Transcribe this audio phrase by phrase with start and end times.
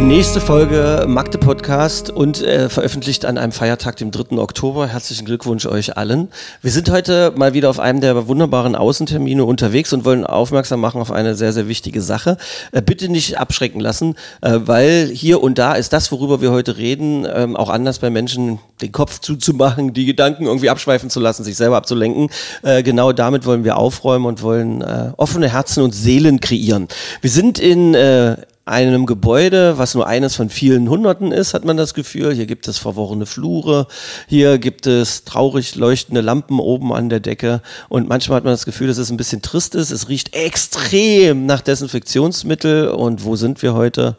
[0.00, 4.38] Nächste Folge Magde Podcast und äh, veröffentlicht an einem Feiertag, dem 3.
[4.38, 4.88] Oktober.
[4.88, 6.28] Herzlichen Glückwunsch euch allen.
[6.62, 11.00] Wir sind heute mal wieder auf einem der wunderbaren Außentermine unterwegs und wollen aufmerksam machen
[11.00, 12.36] auf eine sehr, sehr wichtige Sache.
[12.72, 16.76] Äh, bitte nicht abschrecken lassen, äh, weil hier und da ist das, worüber wir heute
[16.76, 21.44] reden, ähm, auch anders bei Menschen den Kopf zuzumachen, die Gedanken irgendwie abschweifen zu lassen,
[21.44, 22.30] sich selber abzulenken.
[22.62, 26.88] Äh, genau damit wollen wir aufräumen und wollen äh, offene Herzen und Seelen kreieren.
[27.20, 28.36] Wir sind in äh,
[28.66, 32.32] einem Gebäude, was nur eines von vielen Hunderten ist, hat man das Gefühl.
[32.32, 33.86] Hier gibt es verworrene Flure,
[34.26, 38.64] hier gibt es traurig leuchtende Lampen oben an der Decke und manchmal hat man das
[38.64, 39.90] Gefühl, dass es ein bisschen trist ist.
[39.90, 44.16] Es riecht extrem nach Desinfektionsmittel und wo sind wir heute?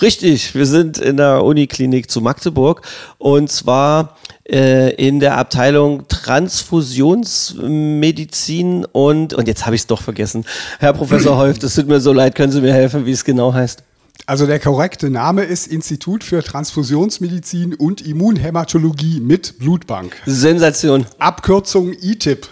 [0.00, 2.82] Richtig, wir sind in der Uniklinik zu Magdeburg
[3.18, 4.16] und zwar
[4.48, 10.44] äh, in der Abteilung Transfusionsmedizin und, und jetzt habe ich es doch vergessen.
[10.78, 13.54] Herr Professor Holf, das tut mir so leid, können Sie mir helfen, wie es genau
[13.54, 13.84] heißt?
[14.26, 20.16] Also der korrekte Name ist Institut für Transfusionsmedizin und Immunhämatologie mit Blutbank.
[20.26, 21.06] Sensation.
[21.18, 22.46] Abkürzung ITIP.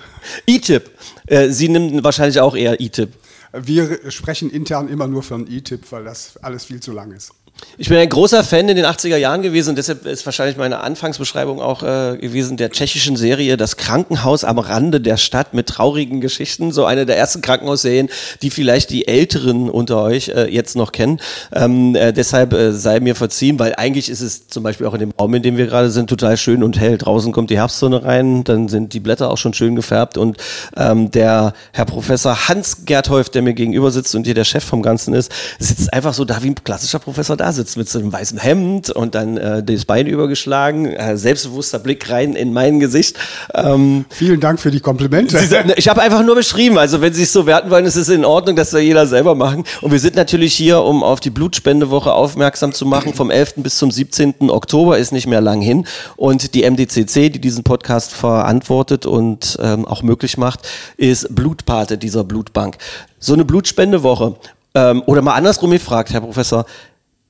[0.46, 0.90] E-Tip.
[1.26, 3.10] Äh, Sie nehmen wahrscheinlich auch eher E-Tip.
[3.52, 7.32] Wir sprechen intern immer nur von ITIP, weil das alles viel zu lang ist.
[7.78, 10.80] Ich bin ein großer Fan in den 80er Jahren gewesen und deshalb ist wahrscheinlich meine
[10.80, 16.20] Anfangsbeschreibung auch äh, gewesen der tschechischen Serie Das Krankenhaus am Rande der Stadt mit traurigen
[16.20, 16.72] Geschichten.
[16.72, 18.10] So eine der ersten Krankenhausserien,
[18.42, 21.20] die vielleicht die Älteren unter euch äh, jetzt noch kennen.
[21.52, 25.00] Ähm, äh, deshalb äh, sei mir verziehen, weil eigentlich ist es zum Beispiel auch in
[25.00, 26.98] dem Raum, in dem wir gerade sind, total schön und hell.
[26.98, 30.36] Draußen kommt die Herbstsonne rein, dann sind die Blätter auch schon schön gefärbt und
[30.76, 34.82] ähm, der Herr Professor Hans Gertholf, der mir gegenüber sitzt und hier der Chef vom
[34.82, 38.12] Ganzen ist, sitzt einfach so da wie ein klassischer Professor da sitzt mit so einem
[38.12, 43.16] weißen Hemd und dann äh, das Bein übergeschlagen, äh, selbstbewusster Blick rein in mein Gesicht.
[43.54, 45.38] Ähm, Vielen Dank für die Komplimente.
[45.38, 48.08] Sagen, ich habe einfach nur beschrieben, also wenn Sie es so werten wollen, ist es
[48.08, 49.64] in Ordnung, dass soll jeder selber machen.
[49.80, 53.14] Und wir sind natürlich hier, um auf die Blutspendewoche aufmerksam zu machen.
[53.14, 53.54] Vom 11.
[53.56, 54.50] bis zum 17.
[54.50, 55.86] Oktober ist nicht mehr lang hin.
[56.16, 60.60] Und die MDCC, die diesen Podcast verantwortet und ähm, auch möglich macht,
[60.96, 62.78] ist Blutpate dieser Blutbank.
[63.18, 64.36] So eine Blutspendewoche.
[64.74, 66.64] Ähm, oder mal andersrum gefragt, Herr Professor,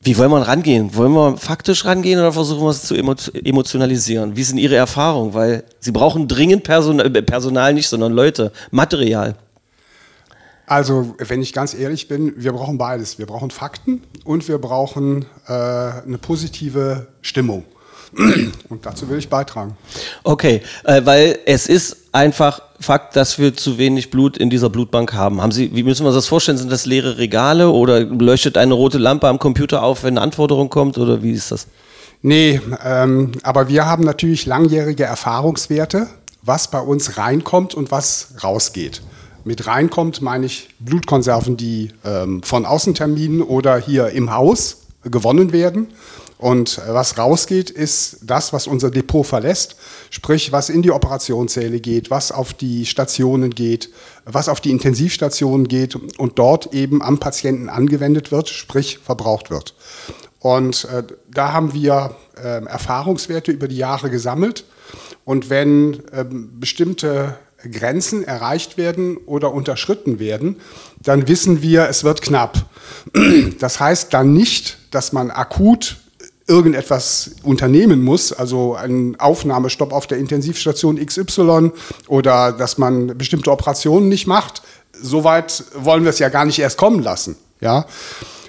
[0.02, 0.94] wie wollen wir rangehen?
[0.94, 4.34] Wollen wir faktisch rangehen oder versuchen wir es zu emo emotionalisieren?
[4.34, 5.34] Wie sind Ihre Erfahrungen?
[5.34, 9.36] Weil Sie brauchen dringend Personal, äh, Personal nicht, sondern Leute, Material.
[10.66, 13.18] Also, wenn ich ganz ehrlich bin, wir brauchen beides.
[13.18, 17.64] Wir brauchen Fakten und wir brauchen äh, eine positive Stimmung.
[18.68, 19.76] Und dazu will ich beitragen.
[20.24, 25.12] Okay, äh, weil es ist einfach Fakt, dass wir zu wenig Blut in dieser Blutbank
[25.12, 25.42] haben.
[25.42, 26.56] Haben Sie, wie müssen wir uns das vorstellen?
[26.56, 30.70] Sind das leere Regale oder leuchtet eine rote Lampe am Computer auf, wenn eine Anforderung
[30.70, 31.66] kommt oder wie ist das?
[32.22, 36.06] Nee, ähm, aber wir haben natürlich langjährige Erfahrungswerte,
[36.42, 39.02] was bei uns reinkommt und was rausgeht.
[39.44, 45.88] Mit reinkommt meine ich Blutkonserven, die ähm, von Außenterminen oder hier im Haus gewonnen werden.
[46.40, 49.76] Und äh, was rausgeht, ist das, was unser Depot verlässt,
[50.08, 53.90] sprich was in die Operationssäle geht, was auf die Stationen geht,
[54.24, 59.74] was auf die Intensivstationen geht und dort eben am Patienten angewendet wird, sprich verbraucht wird.
[60.38, 64.64] Und äh, da haben wir äh, Erfahrungswerte über die Jahre gesammelt.
[65.26, 67.36] Und wenn ähm, bestimmte
[67.70, 70.56] Grenzen erreicht werden oder unterschritten werden,
[71.02, 72.64] dann wissen wir, es wird knapp.
[73.58, 75.98] Das heißt dann nicht, dass man akut
[76.46, 81.70] irgendetwas unternehmen muss, also einen Aufnahmestopp auf der Intensivstation XY
[82.08, 84.62] oder dass man bestimmte Operationen nicht macht.
[84.92, 87.36] Soweit wollen wir es ja gar nicht erst kommen lassen.
[87.60, 87.86] Ja?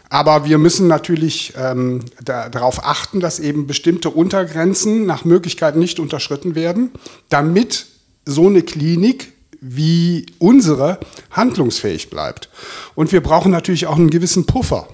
[0.10, 6.00] Aber wir müssen natürlich ähm, da, darauf achten, dass eben bestimmte Untergrenzen nach Möglichkeit nicht
[6.00, 6.92] unterschritten werden,
[7.30, 7.86] damit
[8.26, 9.32] so eine Klinik
[9.62, 12.50] wie unsere handlungsfähig bleibt.
[12.96, 14.88] Und wir brauchen natürlich auch einen gewissen Puffer.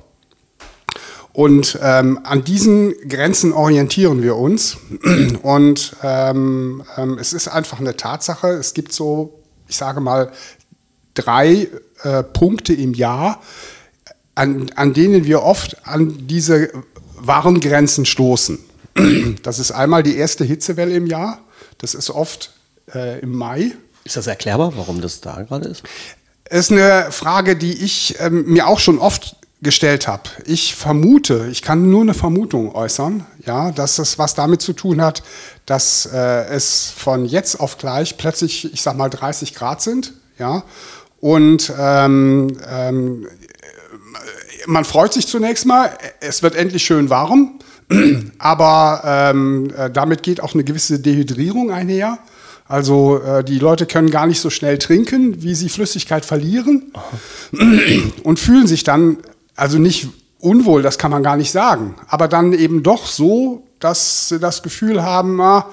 [1.37, 4.78] Und ähm, an diesen Grenzen orientieren wir uns.
[5.43, 10.31] Und ähm, ähm, es ist einfach eine Tatsache, es gibt so, ich sage mal,
[11.13, 11.67] drei
[12.01, 13.39] äh, Punkte im Jahr,
[14.34, 16.72] an, an denen wir oft an diese
[17.17, 18.57] Warngrenzen stoßen.
[19.43, 21.37] Das ist einmal die erste Hitzewelle im Jahr.
[21.78, 22.51] Das ist oft
[22.95, 23.73] äh, im Mai.
[24.05, 25.83] Ist das erklärbar, warum das da gerade ist?
[26.49, 30.23] ist eine Frage, die ich ähm, mir auch schon oft gestellt habe.
[30.45, 35.01] Ich vermute, ich kann nur eine Vermutung äußern, ja, dass es was damit zu tun
[35.01, 35.23] hat,
[35.65, 40.63] dass äh, es von jetzt auf gleich plötzlich, ich sag mal, 30 Grad sind, ja,
[41.19, 43.27] und ähm, ähm,
[44.67, 47.59] man freut sich zunächst mal, es wird endlich schön warm,
[48.37, 52.19] aber ähm, äh, damit geht auch eine gewisse Dehydrierung einher.
[52.67, 56.91] Also äh, die Leute können gar nicht so schnell trinken, wie sie Flüssigkeit verlieren
[58.23, 59.17] und fühlen sich dann
[59.57, 60.07] also nicht
[60.39, 64.63] unwohl, das kann man gar nicht sagen, aber dann eben doch so, dass sie das
[64.63, 65.69] Gefühl haben, ah,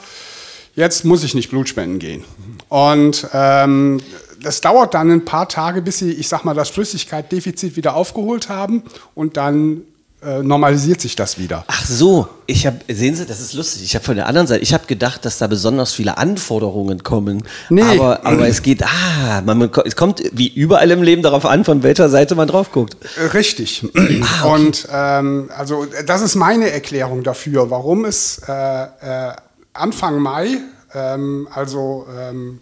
[0.75, 2.25] jetzt muss ich nicht Blut spenden gehen.
[2.69, 4.01] Und ähm,
[4.43, 8.49] das dauert dann ein paar Tage, bis sie, ich sag mal, das Flüssigkeitsdefizit wieder aufgeholt
[8.49, 8.83] haben
[9.15, 9.83] und dann
[10.25, 11.65] äh, normalisiert sich das wieder.
[11.67, 13.85] Ach so, ich habe, sehen Sie, das ist lustig.
[13.85, 17.43] Ich habe von der anderen Seite, ich habe gedacht, dass da besonders viele Anforderungen kommen.
[17.69, 17.83] Nee.
[17.83, 21.83] Aber, aber es geht, ah, man, es kommt wie überall im Leben darauf an, von
[21.83, 22.97] welcher Seite man drauf guckt.
[23.17, 23.85] Äh, Richtig.
[23.95, 24.55] Ah, okay.
[24.55, 29.33] Und ähm, also das ist meine Erklärung dafür, warum es äh, äh,
[29.73, 30.59] Anfang Mai,
[30.95, 32.61] ähm, also ähm,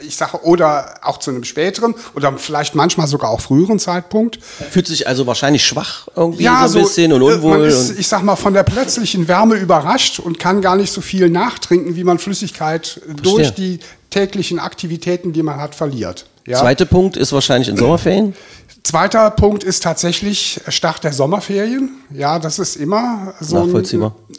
[0.00, 4.38] ich sage, oder auch zu einem späteren oder vielleicht manchmal sogar auch früheren Zeitpunkt.
[4.70, 7.58] Fühlt sich also wahrscheinlich schwach irgendwie Ja, so ein bisschen und äh, unwohl.
[7.58, 11.00] Man ist, ich sag mal, von der plötzlichen Wärme überrascht und kann gar nicht so
[11.00, 13.80] viel nachtrinken, wie man Flüssigkeit durch die
[14.10, 16.26] täglichen Aktivitäten, die man hat, verliert.
[16.46, 16.58] Ja?
[16.58, 18.34] Zweiter Punkt ist wahrscheinlich in Sommerferien.
[18.82, 21.90] Zweiter Punkt ist tatsächlich Start der Sommerferien.
[22.10, 23.68] Ja, das ist immer so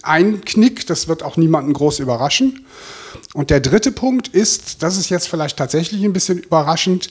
[0.02, 0.88] ein Knick.
[0.88, 2.66] Das wird auch niemanden groß überraschen.
[3.34, 7.10] Und der dritte Punkt ist, das ist jetzt vielleicht tatsächlich ein bisschen überraschend,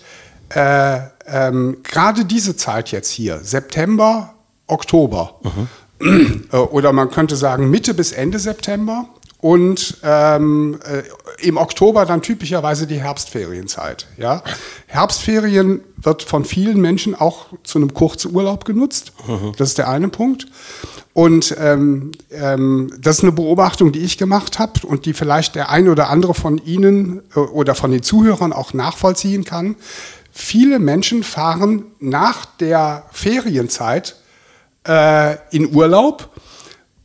[0.51, 4.35] äh, ähm, gerade diese Zeit jetzt hier, September,
[4.67, 5.41] Oktober,
[6.01, 9.09] äh, oder man könnte sagen Mitte bis Ende September
[9.41, 11.03] und ähm, äh,
[11.47, 14.07] im Oktober dann typischerweise die Herbstferienzeit.
[14.19, 14.43] Ja?
[14.87, 19.13] Herbstferien wird von vielen Menschen auch zu einem Kurzurlaub genutzt.
[19.57, 20.47] Das ist der eine Punkt.
[21.13, 25.71] Und ähm, ähm, das ist eine Beobachtung, die ich gemacht habe und die vielleicht der
[25.71, 29.77] eine oder andere von Ihnen äh, oder von den Zuhörern auch nachvollziehen kann.
[30.31, 34.17] Viele Menschen fahren nach der Ferienzeit
[34.87, 36.31] äh, in Urlaub,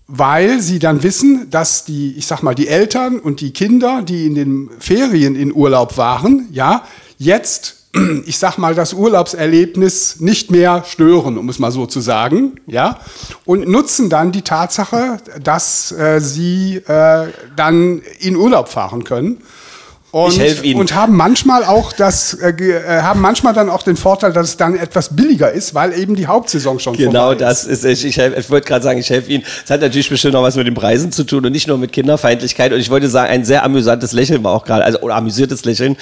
[0.08, 4.28] weil sie dann wissen, dass die, ich sag mal, die Eltern und die Kinder, die
[4.28, 6.84] in den Ferien in Urlaub waren, ja,
[7.18, 7.88] jetzt,
[8.26, 13.00] ich sag mal, das Urlaubserlebnis nicht mehr stören, um es mal so zu sagen, ja,
[13.46, 19.42] und nutzen dann die Tatsache, dass äh, sie äh, dann in Urlaub fahren können.
[20.16, 24.48] Und, und haben manchmal auch das, äh, äh, haben manchmal dann auch den Vorteil, dass
[24.48, 28.06] es dann etwas billiger ist, weil eben die Hauptsaison schon Genau, vorbei das ist, ich,
[28.06, 29.44] ich, ich wollte gerade sagen, ich helfe Ihnen.
[29.66, 31.92] Es hat natürlich bestimmt noch was mit den Preisen zu tun und nicht nur mit
[31.92, 32.72] Kinderfeindlichkeit.
[32.72, 35.98] Und ich wollte sagen, ein sehr amüsantes Lächeln war auch gerade, also oder amüsiertes Lächeln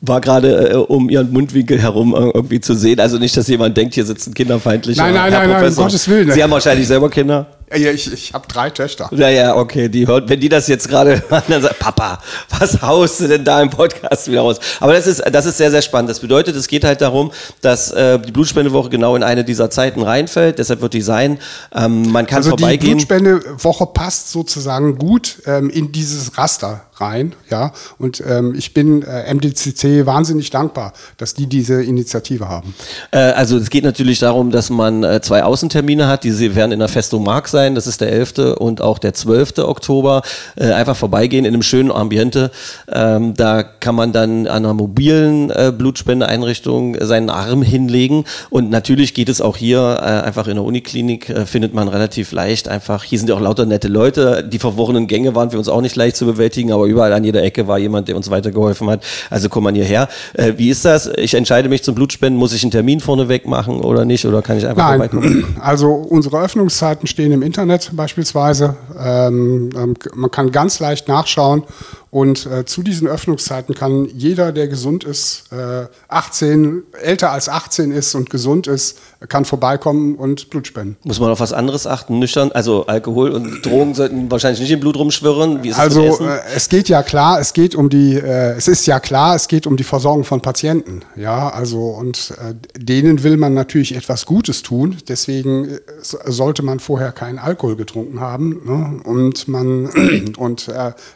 [0.00, 3.00] war gerade äh, um Ihren Mundwinkel herum äh, irgendwie zu sehen.
[3.00, 5.62] Also nicht, dass jemand denkt, hier sitzt ein kinderfeindlicher Nein, nein, Herr nein, nein, um
[5.62, 5.84] Professor.
[5.84, 6.32] Gottes Willen.
[6.32, 7.46] Sie haben wahrscheinlich selber Kinder.
[7.74, 9.08] Ja, ich ich habe drei Töchter.
[9.12, 9.88] Ja, ja, okay.
[9.88, 12.18] Die hört, wenn die das jetzt gerade hören, dann sagt, Papa,
[12.58, 14.58] was haust du denn da im Podcast wieder raus?
[14.80, 16.10] Aber das ist, das ist sehr, sehr spannend.
[16.10, 20.02] Das bedeutet, es geht halt darum, dass äh, die Blutspendewoche genau in eine dieser Zeiten
[20.02, 20.58] reinfällt.
[20.58, 21.38] Deshalb wird die sein.
[21.74, 22.98] Ähm, man kann Also die vorbeigehen.
[22.98, 27.72] Blutspendewoche passt sozusagen gut ähm, in dieses Raster rein, ja.
[27.98, 32.74] Und ähm, ich bin äh, MDCC wahnsinnig dankbar, dass die diese Initiative haben.
[33.10, 36.24] Äh, also es geht natürlich darum, dass man äh, zwei Außentermine hat.
[36.24, 37.74] Diese werden in der Festung Mark sein.
[37.74, 38.56] Das ist der 11.
[38.58, 39.58] und auch der 12.
[39.58, 40.22] Oktober.
[40.56, 42.50] Äh, einfach vorbeigehen in einem schönen Ambiente.
[42.90, 48.24] Ähm, da kann man dann an einer mobilen äh, Blutspendeeinrichtung seinen Arm hinlegen.
[48.50, 52.68] Und natürlich geht es auch hier äh, einfach in der Uniklinik, findet man relativ leicht
[52.68, 53.04] einfach.
[53.04, 54.44] Hier sind ja auch lauter nette Leute.
[54.44, 57.42] Die verworrenen Gänge waren für uns auch nicht leicht zu bewältigen, aber überall an jeder
[57.42, 59.04] Ecke war jemand, der uns weitergeholfen hat.
[59.30, 60.08] Also kommt man hierher.
[60.34, 61.10] Äh, wie ist das?
[61.16, 62.38] Ich entscheide mich zum Blutspenden.
[62.38, 64.24] Muss ich einen Termin vorneweg machen oder nicht?
[64.24, 65.40] Oder kann ich einfach vorbeikommen?
[65.40, 68.76] Nein, also unsere Öffnungszeiten stehen im Internet beispielsweise.
[68.98, 71.64] Ähm, ähm, man kann ganz leicht nachschauen
[72.12, 77.90] und äh, zu diesen Öffnungszeiten kann jeder, der gesund ist, äh, 18, älter als 18
[77.90, 78.98] ist und gesund ist,
[79.30, 80.98] kann vorbeikommen und Blut spenden.
[81.04, 82.18] Muss man auf was anderes achten?
[82.18, 82.52] Nüchtern?
[82.52, 85.62] Also Alkohol und Drogen sollten wahrscheinlich nicht im Blut rumschwirren.
[85.62, 88.84] Wie ist Also äh, es geht ja klar, es geht um die, äh, es ist
[88.84, 91.00] ja klar, es geht um die Versorgung von Patienten.
[91.16, 94.98] Ja, also und äh, denen will man natürlich etwas Gutes tun.
[95.08, 99.00] Deswegen äh, so- sollte man vorher keinen Alkohol getrunken haben ne?
[99.04, 99.86] und man
[100.36, 100.68] und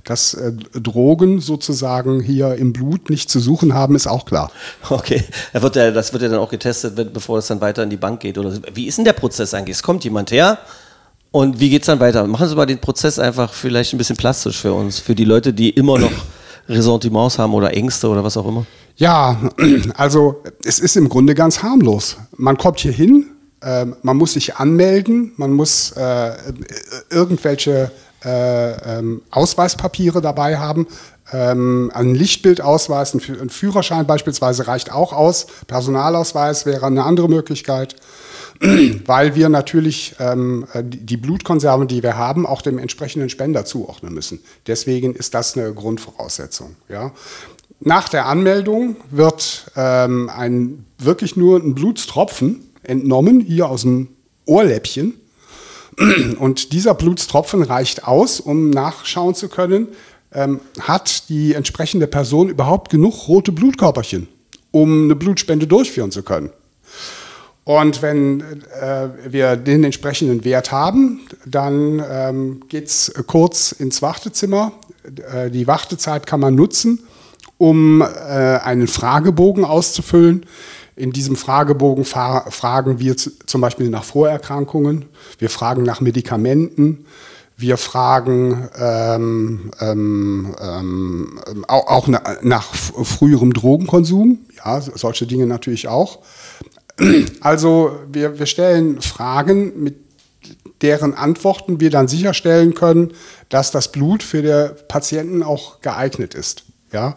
[0.04, 0.52] dass äh,
[0.86, 4.50] Drogen sozusagen hier im Blut nicht zu suchen haben, ist auch klar.
[4.88, 7.90] Okay, da wird ja, das wird ja dann auch getestet, bevor es dann weiter in
[7.90, 8.38] die Bank geht.
[8.38, 8.52] Oder.
[8.74, 9.76] Wie ist denn der Prozess eigentlich?
[9.76, 10.58] Es kommt jemand her
[11.32, 12.26] und wie geht es dann weiter?
[12.26, 15.52] Machen Sie mal den Prozess einfach vielleicht ein bisschen plastisch für uns, für die Leute,
[15.52, 16.12] die immer noch
[16.68, 18.64] Ressentiments haben oder Ängste oder was auch immer.
[18.96, 19.38] Ja,
[19.96, 22.16] also es ist im Grunde ganz harmlos.
[22.36, 23.26] Man kommt hier hin,
[23.62, 26.32] ähm, man muss sich anmelden, man muss äh,
[27.10, 27.90] irgendwelche
[28.26, 30.86] äh, ähm, Ausweispapiere dabei haben.
[31.32, 35.46] Ähm, ein Lichtbildausweis, ein Fü- ein Führerschein beispielsweise reicht auch aus.
[35.66, 37.96] Personalausweis wäre eine andere Möglichkeit,
[39.06, 43.64] weil wir natürlich ähm, äh, die die Blutkonserven, die wir haben, auch dem entsprechenden Spender
[43.64, 44.40] zuordnen müssen.
[44.66, 46.76] Deswegen ist das eine Grundvoraussetzung.
[46.88, 47.12] Ja.
[47.80, 54.08] Nach der Anmeldung wird ähm, ein, wirklich nur ein Blutstropfen entnommen, hier aus dem
[54.46, 55.14] Ohrläppchen.
[56.38, 59.88] Und dieser Blutstropfen reicht aus, um nachschauen zu können,
[60.32, 64.28] ähm, hat die entsprechende Person überhaupt genug rote Blutkörperchen,
[64.70, 66.50] um eine Blutspende durchführen zu können.
[67.64, 68.40] Und wenn
[68.80, 74.72] äh, wir den entsprechenden Wert haben, dann ähm, geht es kurz ins Wartezimmer.
[75.32, 77.00] Äh, die Wartezeit kann man nutzen,
[77.58, 80.46] um äh, einen Fragebogen auszufüllen.
[80.96, 85.04] In diesem Fragebogen fragen wir zum Beispiel nach Vorerkrankungen,
[85.38, 87.04] wir fragen nach Medikamenten,
[87.58, 91.38] wir fragen ähm, ähm, ähm,
[91.68, 96.20] auch, auch na, nach früherem Drogenkonsum, ja, so- solche Dinge natürlich auch.
[97.40, 99.96] Also wir, wir stellen Fragen, mit
[100.82, 103.12] deren Antworten wir dann sicherstellen können,
[103.48, 106.64] dass das Blut für den Patienten auch geeignet ist.
[106.92, 107.16] Ja.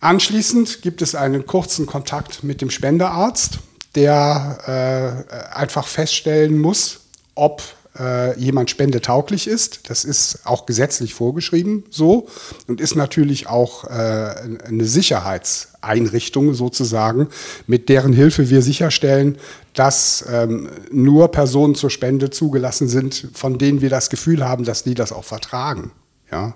[0.00, 3.58] Anschließend gibt es einen kurzen Kontakt mit dem Spenderarzt,
[3.94, 7.00] der äh, einfach feststellen muss,
[7.34, 7.62] ob
[7.98, 9.90] äh, jemand spendetauglich ist.
[9.90, 12.28] Das ist auch gesetzlich vorgeschrieben so
[12.66, 17.28] und ist natürlich auch äh, eine Sicherheitseinrichtung sozusagen,
[17.66, 19.38] mit deren Hilfe wir sicherstellen,
[19.74, 24.84] dass ähm, nur Personen zur Spende zugelassen sind, von denen wir das Gefühl haben, dass
[24.84, 25.92] die das auch vertragen.
[26.30, 26.54] Ja.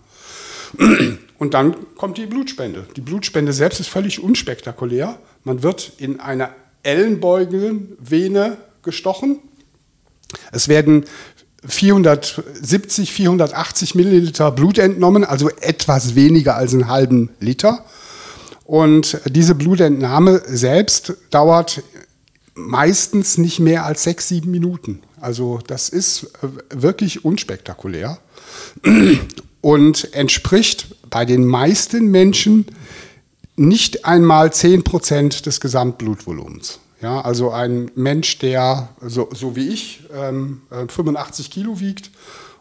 [1.45, 2.87] Und dann kommt die Blutspende.
[2.97, 5.19] Die Blutspende selbst ist völlig unspektakulär.
[5.45, 6.49] Man wird in einer
[6.83, 9.41] Ellenbeugenvene gestochen.
[10.53, 11.05] Es werden
[11.67, 17.85] 470, 480 Milliliter Blut entnommen, also etwas weniger als einen halben Liter.
[18.65, 21.83] Und diese Blutentnahme selbst dauert
[22.55, 25.03] meistens nicht mehr als sechs, sieben Minuten.
[25.21, 28.19] Also das ist äh, wirklich unspektakulär
[29.65, 32.67] und entspricht bei den meisten Menschen
[33.55, 36.81] nicht einmal 10% des Gesamtblutvolumens.
[37.01, 42.11] Ja, also ein Mensch, der so, so wie ich ähm, äh, 85 Kilo wiegt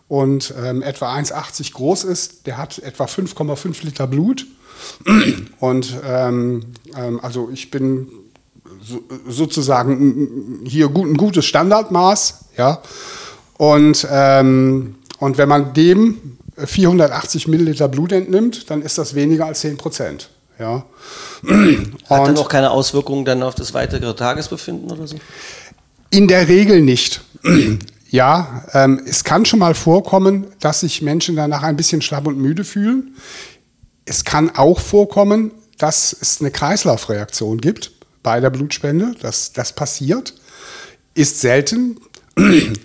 [0.08, 4.46] und ähm, etwa 1,80 groß ist, der hat etwa 5,5 Liter Blut.
[5.60, 6.64] Und ähm,
[6.96, 8.08] ähm, also ich bin
[8.84, 12.46] so, sozusagen hier gut, ein gutes Standardmaß.
[12.56, 12.84] Ja?
[13.58, 19.62] Und, ähm, und wenn man dem 480 Milliliter Blut entnimmt, dann ist das weniger als
[19.62, 20.30] 10 Prozent.
[20.60, 20.86] Ja?
[22.10, 25.18] Hat dann auch keine Auswirkungen dann auf das weitere Tagesbefinden oder so?
[26.10, 27.22] In der Regel nicht.
[28.14, 32.38] Ja, ähm, es kann schon mal vorkommen, dass sich Menschen danach ein bisschen schlapp und
[32.38, 33.16] müde fühlen.
[34.06, 37.92] Es kann auch vorkommen, dass es eine Kreislaufreaktion gibt
[38.22, 39.16] bei der Blutspende.
[39.20, 40.36] Das, das passiert,
[41.16, 42.00] ist selten,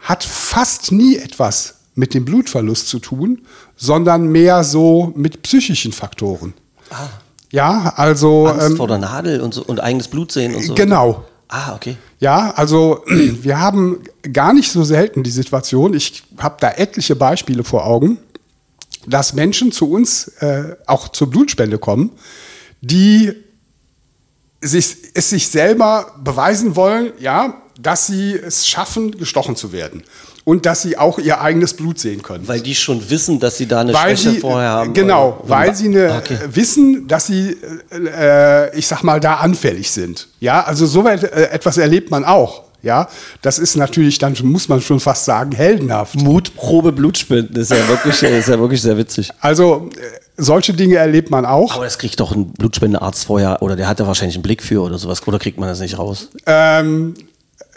[0.00, 3.42] hat fast nie etwas mit dem Blutverlust zu tun,
[3.76, 6.54] sondern mehr so mit psychischen Faktoren.
[7.50, 10.74] Ja, also Angst ähm, vor der Nadel und, so, und eigenes Blut sehen und so.
[10.74, 11.24] genau.
[11.48, 11.96] Ah, okay.
[12.18, 14.00] Ja, also wir haben
[14.32, 18.18] gar nicht so selten die Situation, ich habe da etliche Beispiele vor Augen,
[19.06, 22.10] dass Menschen zu uns äh, auch zur Blutspende kommen,
[22.80, 23.32] die
[24.60, 30.02] sich, es sich selber beweisen wollen, ja, dass sie es schaffen, gestochen zu werden.
[30.44, 32.46] Und dass sie auch ihr eigenes Blut sehen können.
[32.46, 34.92] Weil die schon wissen, dass sie da eine Weil Schwäche sie, vorher haben.
[34.92, 36.34] Genau, oder- weil sie eine, Okay.
[36.34, 37.56] äh, wissen, dass sie,
[37.90, 40.28] äh, äh, ich sag mal, da anfällig sind.
[40.40, 42.64] Ja, also so weit, äh, etwas erlebt man auch.
[42.82, 43.08] Ja,
[43.40, 46.16] das ist natürlich, dann muss man schon fast sagen, heldenhaft.
[46.16, 49.30] Mutprobe Blutspenden ist ja wirklich, ist ja wirklich sehr witzig.
[49.40, 50.00] Also äh,
[50.36, 51.74] solche Dinge erlebt man auch.
[51.74, 54.82] Aber das kriegt doch ein Blutspendearzt vorher, oder der hat da wahrscheinlich einen Blick für
[54.82, 56.28] oder sowas, oder kriegt man das nicht raus?
[56.44, 57.14] Ähm,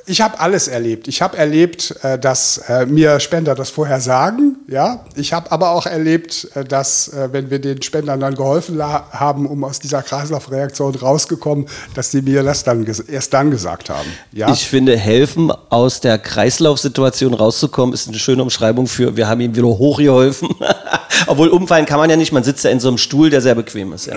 [0.10, 1.10] ich habe alles erlebt.
[1.10, 4.56] Ich habe erlebt, äh, dass äh, mir Spender das vorher sagen.
[4.70, 9.46] Ja, ich habe aber auch erlebt, äh, dass wenn wir den Spendern dann geholfen haben,
[9.46, 14.08] um aus dieser Kreislaufreaktion rausgekommen, dass sie mir das dann erst dann gesagt haben.
[14.32, 19.42] Ja, Ich finde, helfen, aus der Kreislaufsituation rauszukommen, ist eine schöne Umschreibung für, wir haben
[19.42, 20.50] ihm wieder hochgeholfen.
[21.28, 23.56] Obwohl umfallen kann man ja nicht, man sitzt ja in so einem Stuhl, der sehr
[23.56, 24.06] bequem ist.
[24.06, 24.16] Ja.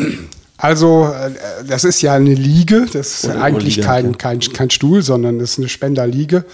[0.61, 2.87] Also äh, das ist ja eine Liege.
[2.93, 6.45] Das ist Oder- eigentlich Liege, kein, kein, kein Stuhl, sondern das ist eine Spenderliege.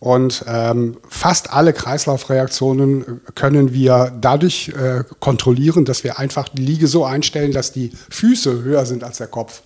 [0.00, 3.04] Und ähm, fast alle Kreislaufreaktionen äh,
[3.36, 8.64] können wir dadurch äh, kontrollieren, dass wir einfach die Liege so einstellen, dass die Füße
[8.64, 9.62] höher sind als der Kopf.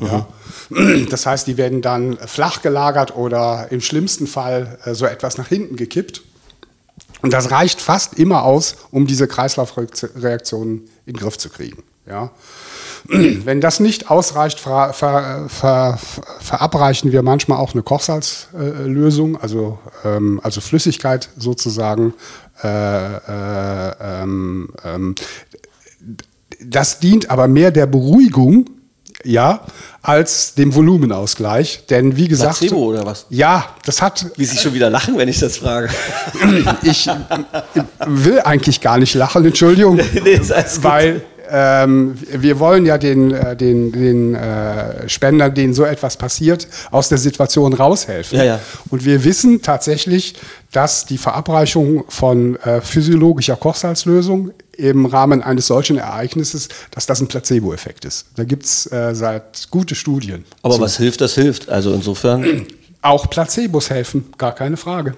[0.00, 0.26] Ja.
[1.10, 5.48] Das heißt, die werden dann flach gelagert oder im schlimmsten Fall äh, so etwas nach
[5.48, 6.22] hinten gekippt.
[7.20, 11.82] Und das reicht fast immer aus, um diese Kreislaufreaktionen in den Griff zu kriegen.
[12.06, 12.30] Ja.
[13.08, 15.98] Wenn das nicht ausreicht, ver, ver, ver,
[16.40, 22.14] verabreichen wir manchmal auch eine Kochsalzlösung, also, ähm, also Flüssigkeit sozusagen.
[22.62, 25.14] Äh, äh, ähm, ähm,
[26.64, 28.70] das dient aber mehr der Beruhigung,
[29.22, 29.60] ja,
[30.02, 31.86] als dem Volumenausgleich.
[31.86, 32.58] Denn wie gesagt.
[32.58, 33.26] Placebo oder was?
[33.30, 34.26] Ja, das hat.
[34.36, 35.88] Wie Sie schon wieder lachen, wenn ich das frage.
[36.82, 37.08] ich
[38.06, 40.00] will eigentlich gar nicht lachen, Entschuldigung.
[40.24, 40.84] Nee, ist alles gut.
[40.84, 46.68] weil ähm, wir wollen ja den, äh, den, den äh, Spendern, denen so etwas passiert,
[46.90, 48.38] aus der Situation raushelfen.
[48.38, 48.60] Ja, ja.
[48.90, 50.34] Und wir wissen tatsächlich,
[50.72, 57.28] dass die Verabreichung von äh, physiologischer Kochsalzlösung im Rahmen eines solchen Ereignisses, dass das ein
[57.28, 58.26] Placebo-Effekt ist.
[58.36, 60.44] Da gibt es äh, seit gute Studien.
[60.62, 60.80] Aber zu.
[60.80, 61.68] was hilft, das hilft.
[61.68, 62.66] Also insofern
[63.04, 65.14] Auch Placebos helfen, gar keine Frage.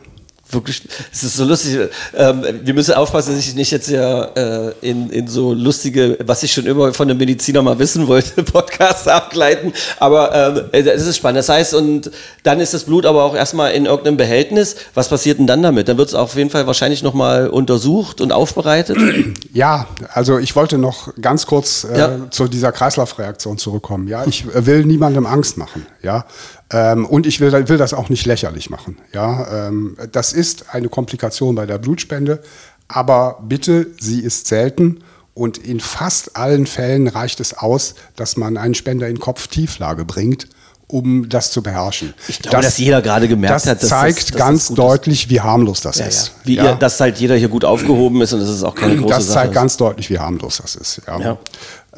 [0.50, 1.78] Wirklich, es ist so lustig.
[2.14, 6.42] Ähm, wir müssen aufpassen, dass ich nicht jetzt ja äh, in, in so lustige, was
[6.42, 9.72] ich schon immer von einem Mediziner mal wissen wollte, Podcasts abgleiten.
[9.98, 11.38] Aber ähm, es ist spannend.
[11.38, 12.10] Das heißt, und
[12.42, 14.76] dann ist das Blut aber auch erstmal in irgendeinem Behältnis.
[14.94, 15.88] Was passiert denn dann damit?
[15.88, 18.96] Dann wird es auf jeden Fall wahrscheinlich nochmal untersucht und aufbereitet.
[19.52, 22.30] Ja, also ich wollte noch ganz kurz äh, Ja.
[22.30, 24.06] zu dieser Kreislaufreaktion zurückkommen.
[24.06, 25.86] Ja, ich äh, will niemandem Angst machen.
[26.02, 26.26] Ja,
[26.70, 28.98] ähm, und ich will, will das auch nicht lächerlich machen.
[29.12, 32.42] Ja, ähm, das ist eine Komplikation bei der Blutspende,
[32.88, 35.00] aber bitte, sie ist selten.
[35.34, 40.48] Und in fast allen Fällen reicht es aus, dass man einen Spender in Kopftieflage bringt,
[40.88, 42.14] um das zu beherrschen.
[42.26, 44.78] Ich glaube, dass jeder gerade gemerkt das hat, dass zeigt das- dass ganz das gut
[44.78, 44.84] ist.
[44.84, 46.08] deutlich, wie harmlos das Ja, ja.
[46.08, 46.32] ist.
[46.44, 46.64] Wie ja?
[46.64, 49.26] ihr, dass halt jeder hier gut aufgehoben ist und das ist auch keine große das
[49.26, 49.34] Sache.
[49.34, 51.02] zeigt ganz deutlich, wie harmlos das ist.
[51.06, 51.36] Ja.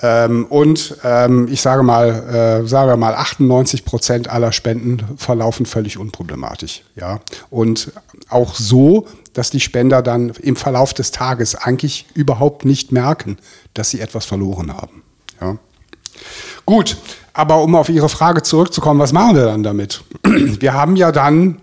[0.01, 2.09] Ähm, und ähm, ich sage mal,
[2.63, 6.83] äh, sagen wir mal, 98 Prozent aller Spenden verlaufen völlig unproblematisch.
[6.95, 7.21] Ja.
[7.51, 7.93] Und
[8.29, 13.39] auch so, dass die Spender dann im Verlauf des Tages eigentlich überhaupt nicht merken,
[13.75, 15.03] dass sie etwas verloren haben.
[15.41, 15.57] Ja.
[16.65, 16.97] Gut,
[17.33, 20.03] aber um auf Ihre Frage zurückzukommen, was machen wir dann damit?
[20.25, 21.61] Wir haben ja dann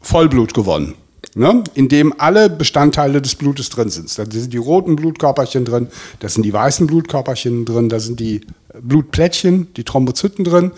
[0.00, 0.94] Vollblut gewonnen,
[1.36, 1.62] ne?
[1.74, 4.18] in dem alle Bestandteile des Blutes drin sind.
[4.18, 8.40] Da sind die roten Blutkörperchen drin, da sind die weißen Blutkörperchen drin, da sind die
[8.80, 10.72] Blutplättchen, die Thrombozyten drin,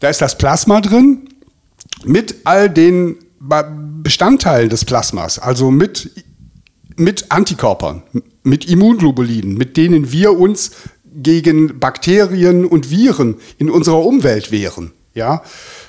[0.00, 1.28] da ist das Plasma drin
[2.04, 3.16] mit all den
[4.02, 6.10] Bestandteilen des Plasmas, also mit,
[6.96, 8.02] mit Antikörpern,
[8.42, 10.72] mit Immunglobulinen, mit denen wir uns
[11.14, 14.92] gegen Bakterien und Viren in unserer Umwelt wehren.
[15.14, 15.42] Ja?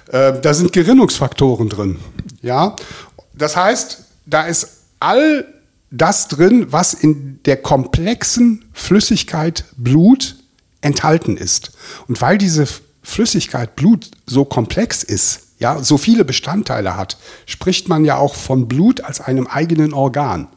[0.10, 1.98] Äh, da sind Gerinnungsfaktoren drin.
[2.42, 2.76] Ja?
[3.38, 4.68] Das heißt, da ist
[5.00, 5.46] all
[5.92, 10.36] das drin, was in der komplexen Flüssigkeit Blut
[10.82, 11.72] enthalten ist.
[12.08, 12.68] Und weil diese
[13.04, 18.68] Flüssigkeit Blut so komplex ist, ja, so viele Bestandteile hat, spricht man ja auch von
[18.68, 20.48] Blut als einem eigenen Organ.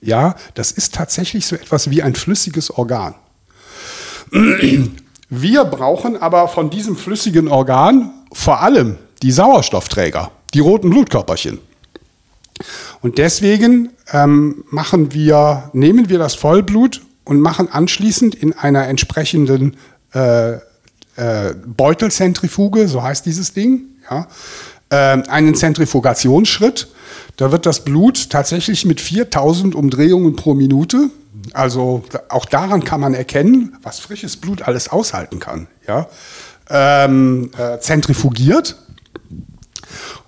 [0.00, 3.14] Ja, das ist tatsächlich so etwas wie ein flüssiges Organ.
[5.28, 11.60] Wir brauchen aber von diesem flüssigen Organ vor allem die Sauerstoffträger, die roten Blutkörperchen.
[13.00, 19.76] Und deswegen ähm, machen wir, nehmen wir das Vollblut und machen anschließend in einer entsprechenden
[20.14, 20.54] äh,
[21.16, 24.26] äh, Beutelzentrifuge, so heißt dieses Ding, ja,
[24.90, 26.88] äh, einen Zentrifugationsschritt.
[27.36, 31.10] Da wird das Blut tatsächlich mit 4000 Umdrehungen pro Minute,
[31.52, 36.08] also auch daran kann man erkennen, was frisches Blut alles aushalten kann, ja,
[36.70, 38.76] ähm, äh, zentrifugiert.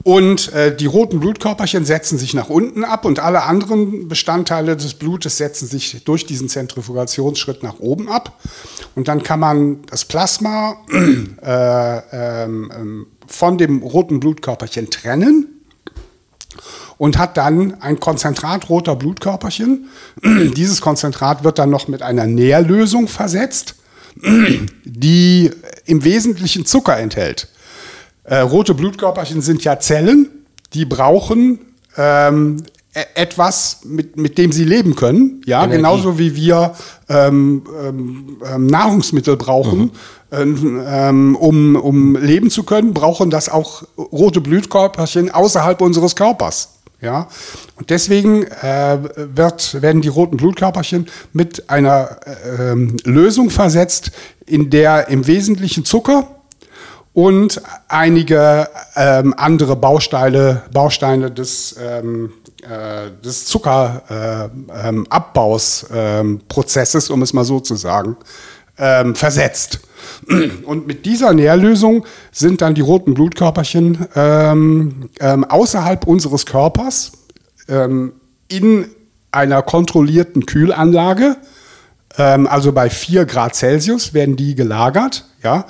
[0.04, 4.94] Und äh, die roten Blutkörperchen setzen sich nach unten ab und alle anderen Bestandteile des
[4.94, 8.38] Blutes setzen sich durch diesen Zentrifugationsschritt nach oben ab.
[8.94, 15.48] Und dann kann man das Plasma äh, ähm, ähm, von dem roten Blutkörperchen trennen
[16.98, 19.88] und hat dann ein Konzentrat roter Blutkörperchen.
[20.22, 23.76] Dieses Konzentrat wird dann noch mit einer Nährlösung versetzt,
[24.84, 25.50] die
[25.86, 27.48] im Wesentlichen Zucker enthält.
[28.24, 30.28] Äh, rote Blutkörperchen sind ja Zellen,
[30.72, 31.60] die brauchen
[31.96, 32.62] ähm,
[32.94, 35.42] e- etwas, mit, mit dem sie leben können.
[35.46, 35.76] Ja, Energie.
[35.76, 36.74] genauso wie wir
[37.08, 39.90] ähm, ähm, ähm, Nahrungsmittel brauchen,
[40.32, 46.70] ähm, ähm, um, um leben zu können, brauchen das auch rote Blutkörperchen außerhalb unseres Körpers.
[47.02, 47.28] Ja?
[47.76, 48.98] Und deswegen äh,
[49.34, 54.12] wird, werden die roten Blutkörperchen mit einer äh, ähm, Lösung versetzt,
[54.46, 56.28] in der im Wesentlichen Zucker
[57.14, 67.22] und einige ähm, andere Bausteine, Bausteine des, ähm, äh, des Zuckerabbauprozesses, äh, ähm, ähm, um
[67.22, 68.16] es mal so zu sagen,
[68.76, 69.78] ähm, versetzt.
[70.66, 75.08] Und mit dieser Nährlösung sind dann die roten Blutkörperchen ähm,
[75.48, 77.12] außerhalb unseres Körpers
[78.48, 78.86] in
[79.30, 81.38] einer kontrollierten Kühlanlage,
[82.14, 85.24] also bei 4 Grad Celsius werden die gelagert.
[85.42, 85.64] Ja.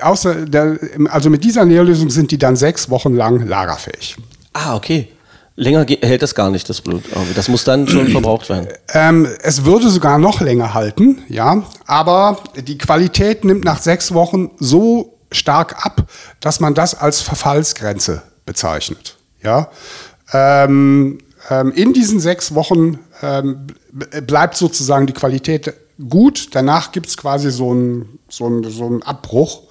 [0.00, 0.78] Außer der,
[1.10, 4.16] also mit dieser Nährlösung sind die dann sechs Wochen lang lagerfähig.
[4.52, 5.08] Ah, okay.
[5.58, 7.02] Länger ge- hält das gar nicht, das Blut.
[7.34, 8.68] Das muss dann schon verbraucht werden.
[8.92, 14.50] Ähm, es würde sogar noch länger halten, ja, aber die Qualität nimmt nach sechs Wochen
[14.58, 16.08] so stark ab,
[16.40, 19.16] dass man das als Verfallsgrenze bezeichnet.
[19.42, 19.70] Ja.
[20.32, 23.66] Ähm, ähm, in diesen sechs Wochen ähm,
[24.26, 25.72] bleibt sozusagen die Qualität
[26.08, 26.48] gut.
[26.54, 29.62] Danach gibt es quasi so einen so einen- so einen Abbruch.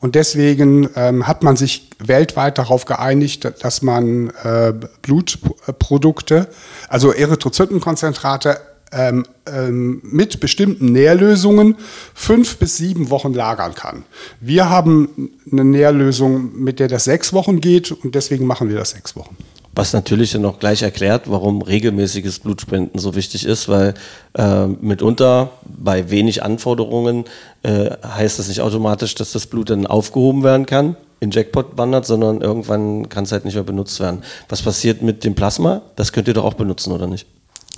[0.00, 6.48] Und deswegen ähm, hat man sich weltweit darauf geeinigt, dass man äh, Blutprodukte,
[6.88, 11.76] also Erythrozytenkonzentrate, ähm, ähm, mit bestimmten Nährlösungen
[12.14, 14.04] fünf bis sieben Wochen lagern kann.
[14.40, 18.90] Wir haben eine Nährlösung, mit der das sechs Wochen geht und deswegen machen wir das
[18.90, 19.36] sechs Wochen.
[19.78, 23.94] Was natürlich dann auch gleich erklärt, warum regelmäßiges Blutspenden so wichtig ist, weil
[24.34, 27.26] äh, mitunter bei wenig Anforderungen
[27.62, 32.06] äh, heißt das nicht automatisch, dass das Blut dann aufgehoben werden kann, in Jackpot wandert,
[32.06, 34.24] sondern irgendwann kann es halt nicht mehr benutzt werden.
[34.48, 35.82] Was passiert mit dem Plasma?
[35.94, 37.28] Das könnt ihr doch auch benutzen, oder nicht?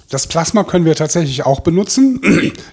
[0.08, 2.22] Das Plasma können wir tatsächlich auch benutzen.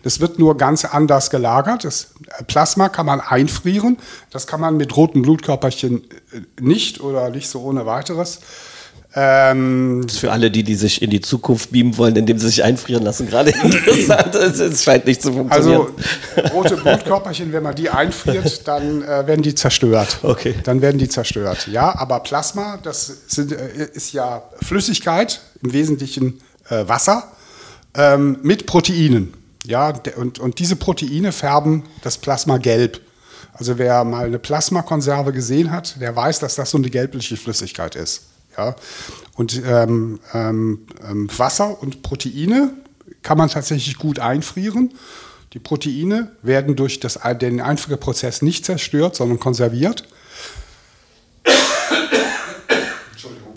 [0.03, 1.83] Das wird nur ganz anders gelagert.
[1.83, 2.13] Das
[2.47, 3.97] Plasma kann man einfrieren.
[4.31, 8.39] Das kann man mit roten Blutkörperchen äh, nicht oder nicht so ohne weiteres.
[9.15, 12.47] Ähm, Das ist für alle, die, die sich in die Zukunft beamen wollen, indem sie
[12.47, 14.35] sich einfrieren lassen, gerade interessant.
[14.35, 15.87] Es- Es scheint nicht zu funktionieren.
[16.35, 20.19] Also rote Blutkörperchen, wenn man die einfriert, dann äh, werden die zerstört.
[20.23, 20.55] Okay.
[20.63, 21.67] Dann werden die zerstört.
[21.71, 26.39] Ja, aber Plasma, das sind, äh, ist ja Flüssigkeit, im Wesentlichen
[26.69, 27.31] äh, Wasser,
[27.95, 29.33] ähm, mit Proteinen.
[29.65, 33.01] Ja, und, und diese Proteine färben das Plasma gelb.
[33.53, 37.95] Also wer mal eine Plasmakonserve gesehen hat, der weiß, dass das so eine gelbliche Flüssigkeit
[37.95, 38.21] ist.
[38.57, 38.75] Ja?
[39.35, 42.73] Und ähm, ähm, ähm, Wasser und Proteine
[43.21, 44.93] kann man tatsächlich gut einfrieren.
[45.53, 50.03] Die Proteine werden durch das, den Einfrierprozess nicht zerstört, sondern konserviert.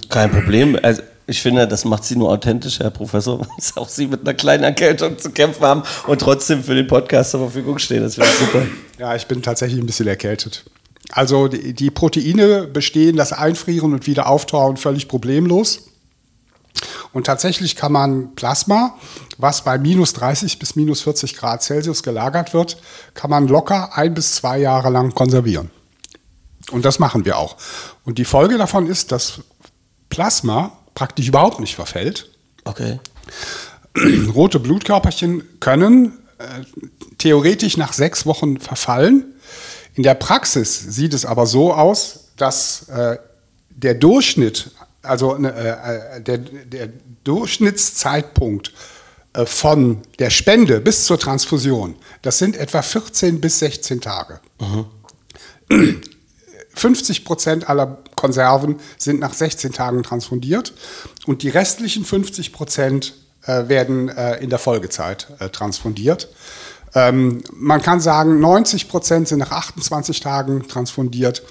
[0.09, 0.79] Kein Problem.
[0.83, 4.35] Also ich finde, das macht sie nur authentisch, Herr Professor, dass auch Sie mit einer
[4.35, 8.03] kleinen Erkältung zu kämpfen haben und trotzdem für den Podcast zur Verfügung stehen.
[8.03, 8.67] Das ich super.
[8.99, 10.65] Ja, ich bin tatsächlich ein bisschen erkältet.
[11.13, 15.91] Also die, die Proteine bestehen, das Einfrieren und wieder Auftauen völlig problemlos.
[17.13, 18.97] Und tatsächlich kann man Plasma,
[19.37, 22.77] was bei minus 30 bis minus 40 Grad Celsius gelagert wird,
[23.15, 25.71] kann man locker ein bis zwei Jahre lang konservieren.
[26.71, 27.57] Und das machen wir auch.
[28.05, 29.41] Und die Folge davon ist, dass
[30.09, 32.31] Plasma praktisch überhaupt nicht verfällt.
[32.65, 33.01] Okay.
[34.35, 36.45] Rote Blutkörperchen können äh,
[37.19, 39.35] theoretisch nach sechs Wochen verfallen.
[40.01, 43.19] In der Praxis sieht es aber so aus, dass äh,
[43.69, 44.71] der Durchschnitt,
[45.03, 46.89] also äh, äh, der, der
[47.23, 48.73] Durchschnittszeitpunkt
[49.35, 54.41] äh, von der Spende bis zur Transfusion, das sind etwa 14 bis 16 Tage.
[56.75, 60.73] 50 Prozent aller Konserven sind nach 16 Tagen transfundiert
[61.27, 66.31] und die restlichen 50 Prozent äh, werden äh, in der Folgezeit transfundiert.
[66.95, 71.43] Ähm, man kann sagen, 90 Prozent sind nach 28 Tagen transfundiert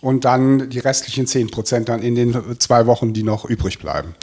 [0.00, 4.14] und dann die restlichen 10 Prozent dann in den zwei Wochen, die noch übrig bleiben.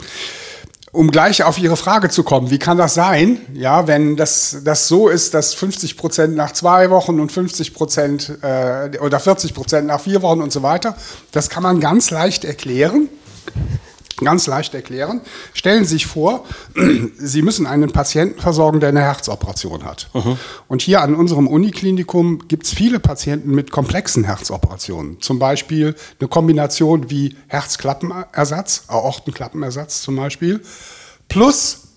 [0.92, 4.88] Um gleich auf Ihre Frage zu kommen, wie kann das sein, ja, wenn das, das
[4.88, 9.86] so ist, dass 50 Prozent nach zwei Wochen und 50 Prozent äh, oder 40 Prozent
[9.88, 10.96] nach vier Wochen und so weiter,
[11.32, 13.10] das kann man ganz leicht erklären.
[14.24, 15.20] Ganz leicht erklären.
[15.52, 16.44] Stellen Sie sich vor,
[17.18, 20.08] Sie müssen einen Patienten versorgen, der eine Herzoperation hat.
[20.68, 25.20] Und hier an unserem Uniklinikum gibt es viele Patienten mit komplexen Herzoperationen.
[25.20, 30.62] Zum Beispiel eine Kombination wie Herzklappenersatz, Aortenklappenersatz zum Beispiel,
[31.28, 31.88] plus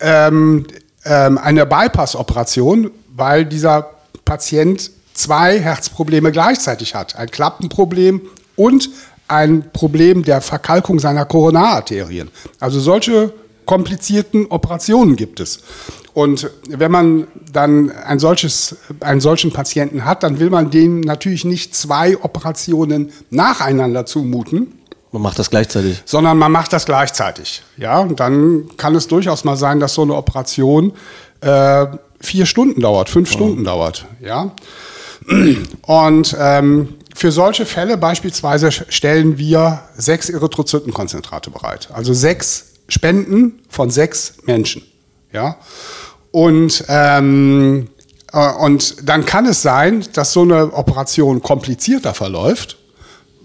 [0.00, 0.66] ähm,
[1.04, 3.90] ähm, eine Bypass-Operation, weil dieser
[4.24, 7.16] Patient zwei Herzprobleme gleichzeitig hat.
[7.16, 8.22] Ein Klappenproblem
[8.56, 8.90] und
[9.28, 12.30] ein Problem der Verkalkung seiner Koronararterien.
[12.60, 13.32] Also solche
[13.64, 15.60] komplizierten Operationen gibt es.
[16.14, 21.44] Und wenn man dann ein solches, einen solchen Patienten hat, dann will man dem natürlich
[21.44, 24.72] nicht zwei Operationen nacheinander zumuten,
[25.12, 26.02] Man macht das gleichzeitig.
[26.06, 27.62] sondern man macht das gleichzeitig.
[27.76, 30.92] Ja, und dann kann es durchaus mal sein, dass so eine Operation
[31.42, 31.86] äh,
[32.20, 34.06] vier Stunden dauert, fünf Stunden dauert.
[34.22, 34.52] Ja,
[35.86, 41.88] und ähm, für solche Fälle beispielsweise stellen wir sechs Erythrozytenkonzentrate bereit.
[41.90, 44.82] Also sechs Spenden von sechs Menschen.
[45.32, 45.56] Ja?
[46.30, 47.88] Und, ähm,
[48.34, 52.76] äh, und dann kann es sein, dass so eine Operation komplizierter verläuft.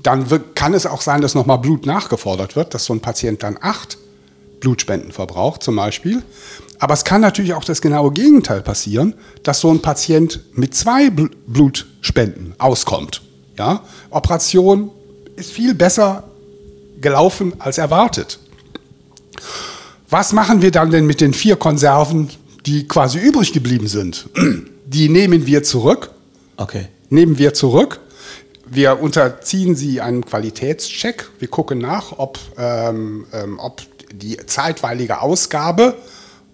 [0.03, 3.41] Dann wird, kann es auch sein, dass nochmal Blut nachgefordert wird, dass so ein Patient
[3.41, 3.97] dann acht
[4.59, 6.23] Blutspendenverbrauch zum Beispiel.
[6.79, 11.09] Aber es kann natürlich auch das genaue Gegenteil passieren, dass so ein Patient mit zwei
[11.09, 13.21] Bl Blutspenden auskommt.
[13.57, 13.83] Ja?
[14.09, 14.91] Operation
[15.35, 16.23] ist viel besser
[16.99, 18.39] gelaufen als erwartet.
[20.09, 22.29] Was machen wir dann denn mit den vier Konserven,
[22.65, 24.29] die quasi übrig geblieben sind?
[24.85, 26.11] Die nehmen wir zurück.
[26.57, 26.89] Okay.
[27.09, 28.01] Nehmen wir zurück.
[28.65, 31.29] Wir unterziehen sie einem Qualitätscheck.
[31.39, 33.83] Wir gucken nach, ob, ähm, ähm, ob
[34.13, 35.95] die zeitweilige Ausgabe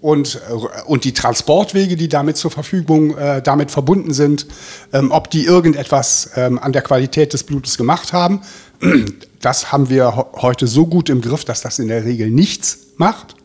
[0.01, 0.53] und, äh,
[0.85, 4.47] und die Transportwege, die damit zur Verfügung, äh, damit verbunden sind,
[4.93, 8.41] ähm, ob die irgendetwas ähm, an der Qualität des Blutes gemacht haben.
[9.39, 13.35] Das haben wir heute so gut im Griff, dass das in der Regel nichts macht.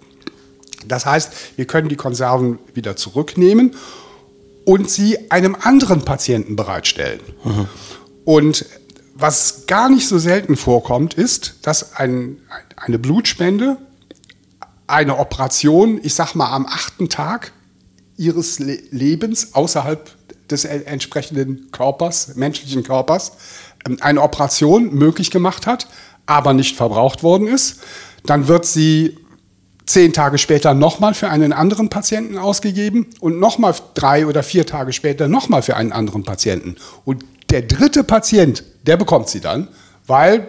[0.89, 3.77] Das heißt, wir können die Konserven wieder zurücknehmen
[4.65, 7.21] und sie einem anderen Patienten bereitstellen.
[8.25, 8.65] Und
[9.15, 12.39] was gar nicht so selten vorkommt, ist, dass ein,
[12.77, 13.77] eine Blutspende,
[14.93, 17.53] eine Operation, ich sag mal am achten Tag
[18.17, 20.11] ihres Le Lebens außerhalb
[20.51, 23.33] des entsprechenden Körpers, menschlichen Körpers,
[23.89, 25.89] ähm, eine Operation möglich gemacht hat,
[26.27, 27.81] aber nicht verbraucht worden ist.
[28.27, 29.17] Dann wird sie
[29.87, 34.93] zehn Tage später nochmal für einen anderen Patienten ausgegeben und nochmal drei oder vier Tage
[34.93, 36.77] später nochmal für einen anderen Patienten.
[37.05, 39.69] Und der dritte Patient, der bekommt sie dann,
[40.07, 40.49] weil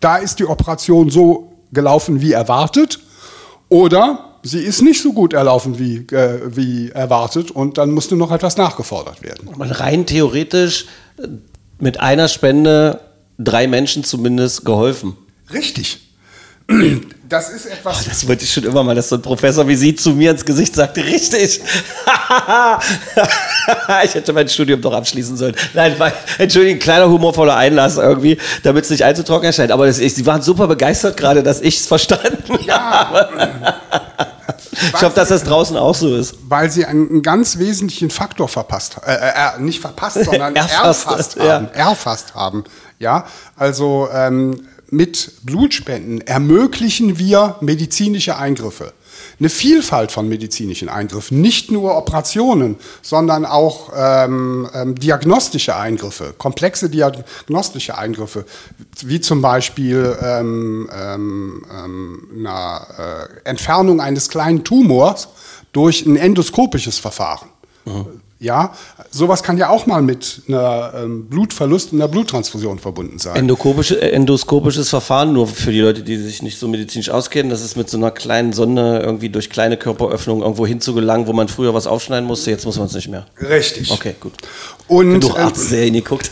[0.00, 2.99] da ist die Operation so gelaufen wie erwartet
[3.70, 8.32] oder sie ist nicht so gut erlaufen wie, äh, wie erwartet und dann musste noch
[8.32, 9.48] etwas nachgefordert werden.
[9.56, 11.28] Man rein theoretisch äh,
[11.78, 13.00] mit einer Spende
[13.38, 15.16] drei Menschen zumindest geholfen.
[15.52, 16.00] Richtig.
[17.28, 18.04] Das ist etwas.
[18.04, 20.44] Das wollte ich schon immer mal, dass so ein Professor wie Sie zu mir ins
[20.44, 21.60] Gesicht sagte, richtig.
[24.04, 25.54] ich hätte mein Studium doch abschließen sollen.
[25.74, 29.72] Nein, weil, Entschuldigung, kleiner humorvoller Einlass irgendwie, damit es nicht allzu trocken erscheint.
[29.72, 33.28] Aber das, ich, Sie waren super begeistert gerade, dass ich es verstanden habe.
[34.82, 36.36] Ich hoffe, dass das draußen auch so ist.
[36.48, 41.54] weil sie einen, ganz wesentlichen Faktor verpasst, äh, äh, nicht verpasst, sondern Erfasst, erfasst, ja.
[41.54, 41.68] haben.
[41.72, 42.64] Erfasst haben.
[42.98, 48.92] Ja, also ähm, mit Blutspenden ermöglichen wir medizinische Eingriffe.
[49.40, 56.90] Eine Vielfalt von medizinischen Eingriffen, nicht nur Operationen, sondern auch ähm, ähm, diagnostische Eingriffe, komplexe
[56.90, 58.44] diagnostische Eingriffe,
[59.00, 65.28] wie zum Beispiel ähm, ähm, ähm, eine äh, Entfernung eines kleinen Tumors
[65.72, 67.48] durch ein endoskopisches Verfahren.
[68.42, 68.72] Ja,
[69.10, 73.36] sowas kann ja auch mal mit einer ähm, Blutverlust und einer Bluttransfusion verbunden sein.
[73.36, 77.62] Endoskopische, äh, endoskopisches Verfahren, nur für die Leute, die sich nicht so medizinisch auskennen, das
[77.62, 81.74] ist mit so einer kleinen Sonde irgendwie durch kleine Körperöffnungen irgendwo hinzugelangen, wo man früher
[81.74, 83.26] was aufschneiden musste, jetzt muss man es nicht mehr.
[83.38, 83.90] Richtig.
[83.90, 84.32] Okay, gut.
[84.88, 86.30] Und, Genug ähm, Arztserien geguckt.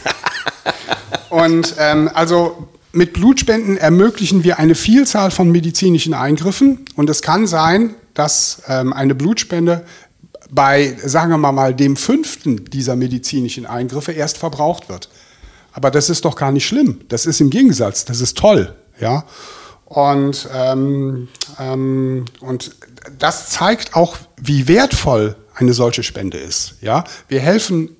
[1.28, 6.86] Und ähm, also mit Blutspenden ermöglichen wir eine Vielzahl von medizinischen Eingriffen.
[6.96, 9.84] Und es kann sein, dass ähm, eine Blutspende
[10.50, 15.08] bei, sagen wir mal, dem fünften dieser medizinischen Eingriffe erst verbraucht wird.
[15.72, 17.00] Aber das ist doch gar nicht schlimm.
[17.08, 18.74] Das ist im Gegensatz, das ist toll.
[19.00, 19.24] Ja?
[19.84, 22.76] Und, ähm, ähm, und
[23.18, 26.74] das zeigt auch, wie wertvoll eine solche Spende ist.
[26.80, 27.04] Ja?
[27.28, 27.96] Wir helfen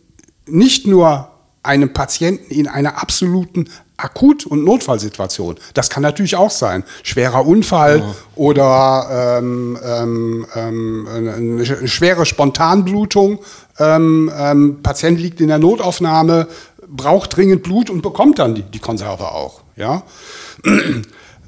[0.47, 1.31] nicht nur
[1.63, 3.69] einem Patienten in einer absoluten
[3.99, 5.57] Akut- und Notfallsituation.
[5.75, 6.85] Das kann natürlich auch sein.
[7.03, 13.41] Schwerer Unfall oder ähm, ähm, ähm, eine schwere Spontanblutung.
[13.79, 16.47] Ähm, ähm, Patient liegt in der Notaufnahme,
[16.87, 19.63] braucht dringend Blut und bekommt dann die, die Konserve auch.
[19.77, 20.03] Ja?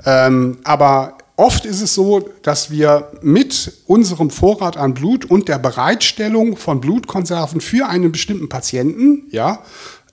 [0.07, 5.59] Ähm, aber oft ist es so, dass wir mit unserem Vorrat an Blut und der
[5.59, 9.61] Bereitstellung von Blutkonserven für einen bestimmten Patienten, ja,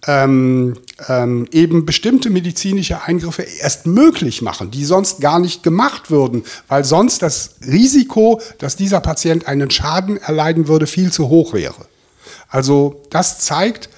[0.05, 0.75] ähm,
[1.07, 6.83] ähm, eben bestimmte medizinische Eingriffe erst möglich machen, die sonst gar nicht gemacht würden, weil
[6.83, 11.86] sonst das Risiko, dass dieser Patient einen Schaden erleiden würde, viel zu hoch wäre.
[12.49, 13.89] Also das zeigt,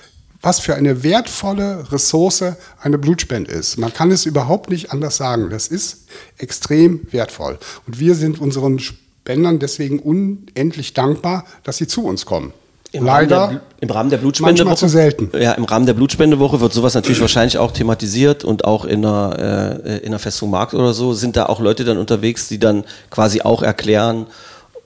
[0.41, 2.43] was für eine wertvolle Ressource
[2.79, 3.77] eine Blutspende ist.
[3.77, 5.49] Man kann es überhaupt nicht anders sagen.
[5.49, 6.05] Das ist
[6.37, 7.59] extrem wertvoll.
[7.85, 12.53] Und wir sind unseren Spendern deswegen unendlich dankbar, dass sie zu uns kommen.
[12.91, 14.65] Im Rahmen Leider der, im Rahmen der Blutspendewoche.
[14.65, 15.29] manchmal zu selten.
[15.39, 19.81] Ja, im Rahmen der Blutspendewoche wird sowas natürlich wahrscheinlich auch thematisiert und auch in der,
[19.85, 22.83] äh, in der Festung Markt oder so sind da auch Leute dann unterwegs, die dann
[23.11, 24.25] quasi auch erklären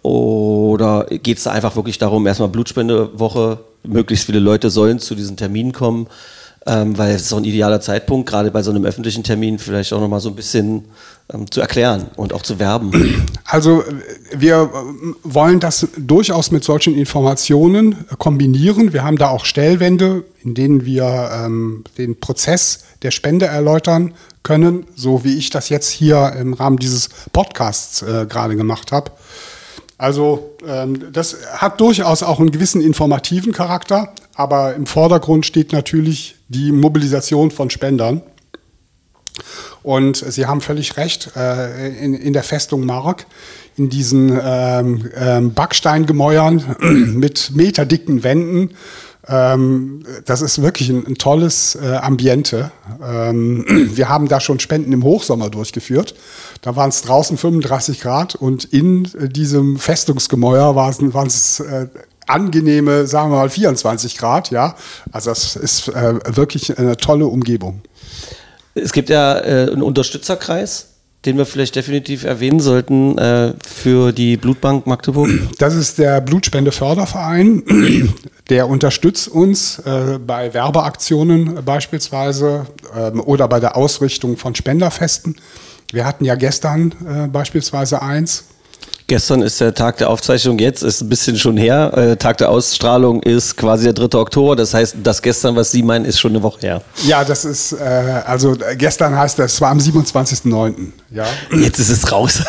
[0.01, 5.37] oder geht es da einfach wirklich darum, erstmal Blutspendewoche, möglichst viele Leute sollen zu diesen
[5.37, 6.07] Terminen kommen.
[6.65, 9.91] ähm, weil es ist auch ein idealer Zeitpunkt, gerade bei so einem öffentlichen Termin vielleicht
[9.93, 10.85] auch nochmal so ein bisschen
[11.31, 13.25] ähm, zu erklären und auch zu werben.
[13.45, 13.93] Also äh,
[14.35, 18.93] wir äh, wollen das durchaus mit solchen Informationen äh, kombinieren.
[18.93, 24.85] Wir haben da auch Stellwände, in denen wir ähm, den Prozess der Spende erläutern können,
[24.95, 29.11] so wie ich das jetzt hier im Rahmen dieses Podcasts äh, gerade gemacht habe.
[29.97, 36.35] Also ähm, das hat durchaus auch einen gewissen informativen Charakter, aber im Vordergrund steht natürlich
[36.49, 38.21] die Mobilisation von Spendern.
[39.81, 43.25] Und Sie haben völlig recht, äh, in, in der Festung Mark,
[43.75, 46.75] in diesen ähm, ähm, Backsteingemäuern
[47.15, 48.71] mit meterdicken Wänden,
[49.27, 52.71] ähm, das ist wirklich ein, ein tolles äh, Ambiente.
[53.01, 53.65] Ähm,
[53.95, 56.15] wir haben da schon Spenden im Hochsommer durchgeführt.
[56.61, 61.87] Da waren es draußen 35 Grad und in äh, diesem Festungsgemäuer waren es äh,
[62.27, 64.51] angenehme, sagen wir mal 24 Grad.
[64.51, 64.75] Ja,
[65.11, 67.81] also das ist äh, wirklich eine tolle Umgebung.
[68.75, 70.93] Es gibt ja äh, einen Unterstützerkreis
[71.25, 75.29] den wir vielleicht definitiv erwähnen sollten äh, für die Blutbank Magdeburg?
[75.57, 77.63] Das ist der Blutspendeförderverein.
[78.49, 85.37] Der unterstützt uns äh, bei Werbeaktionen beispielsweise ähm, oder bei der Ausrichtung von Spenderfesten.
[85.93, 88.43] Wir hatten ja gestern äh, beispielsweise eins.
[89.07, 91.91] Gestern ist der Tag der Aufzeichnung, jetzt ist ein bisschen schon her.
[91.95, 94.17] Äh, Tag der Ausstrahlung ist quasi der 3.
[94.17, 94.55] Oktober.
[94.55, 96.81] Das heißt, das gestern, was Sie meinen, ist schon eine Woche her.
[97.05, 97.83] Ja, das ist, äh,
[98.25, 100.91] also gestern heißt das, es war am 27.09.
[101.11, 101.25] Ja.
[101.51, 102.43] Jetzt ist es raus.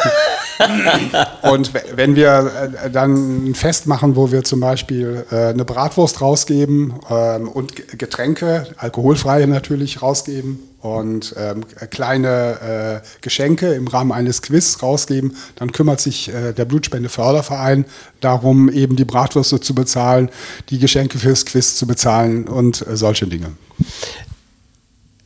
[1.43, 2.51] Und wenn wir
[2.85, 7.99] äh, dann ein Fest machen, wo wir zum Beispiel äh, eine Bratwurst rausgeben ähm, und
[7.99, 15.73] Getränke, alkoholfreie natürlich, rausgeben und ähm, kleine äh, Geschenke im Rahmen eines Quiz rausgeben, dann
[15.73, 17.87] kümmert sich äh, der Blutspendeförderverein
[18.21, 20.29] darum, eben die Bratwürste zu bezahlen,
[20.69, 23.53] die Geschenke fürs Quiz zu bezahlen und äh, solche Dinge.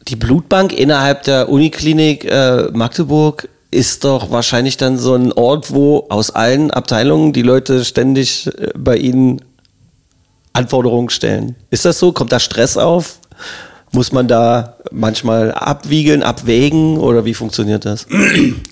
[0.06, 6.06] Die Blutbank innerhalb der Uniklinik äh, Magdeburg ist doch wahrscheinlich dann so ein Ort, wo
[6.08, 9.42] aus allen Abteilungen die Leute ständig äh, bei Ihnen
[10.52, 11.56] Anforderungen stellen.
[11.70, 12.12] Ist das so?
[12.12, 13.18] Kommt da Stress auf?
[13.92, 18.06] Muss man da manchmal abwiegeln, abwägen oder wie funktioniert das?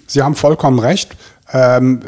[0.07, 1.17] Sie haben vollkommen recht.
[1.53, 2.01] Ähm,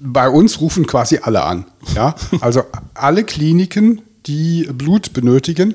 [0.00, 1.66] bei uns rufen quasi alle an.
[1.94, 2.14] Ja?
[2.40, 2.62] Also
[2.94, 5.74] alle Kliniken, die Blut benötigen.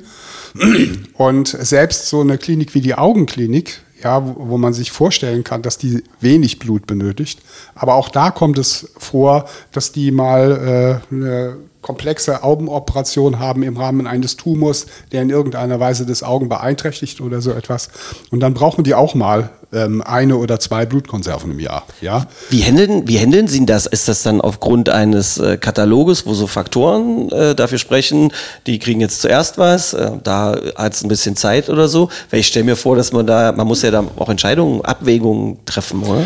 [1.13, 5.61] Und selbst so eine Klinik wie die Augenklinik, ja, wo, wo man sich vorstellen kann,
[5.61, 7.39] dass die wenig Blut benötigt.
[7.75, 13.77] Aber auch da kommt es vor, dass die mal äh, eine komplexe Augenoperation haben im
[13.77, 17.89] Rahmen eines Tumors, der in irgendeiner Weise das Augen beeinträchtigt oder so etwas.
[18.29, 21.83] Und dann brauchen die auch mal ähm, eine oder zwei Blutkonserven im Jahr.
[22.01, 22.27] Ja?
[22.49, 23.85] Wie handeln, wie handeln Sie das?
[23.85, 28.31] Ist das dann aufgrund eines äh, Kataloges, wo so Faktoren äh, dafür sprechen,
[28.67, 32.09] die kriegen jetzt zuerst was, äh, da hat es ein bisschen Zeit oder so?
[32.29, 35.57] Weil ich stelle mir vor, dass man da, man muss ja da auch Entscheidungen, Abwägungen
[35.65, 36.25] treffen, oder?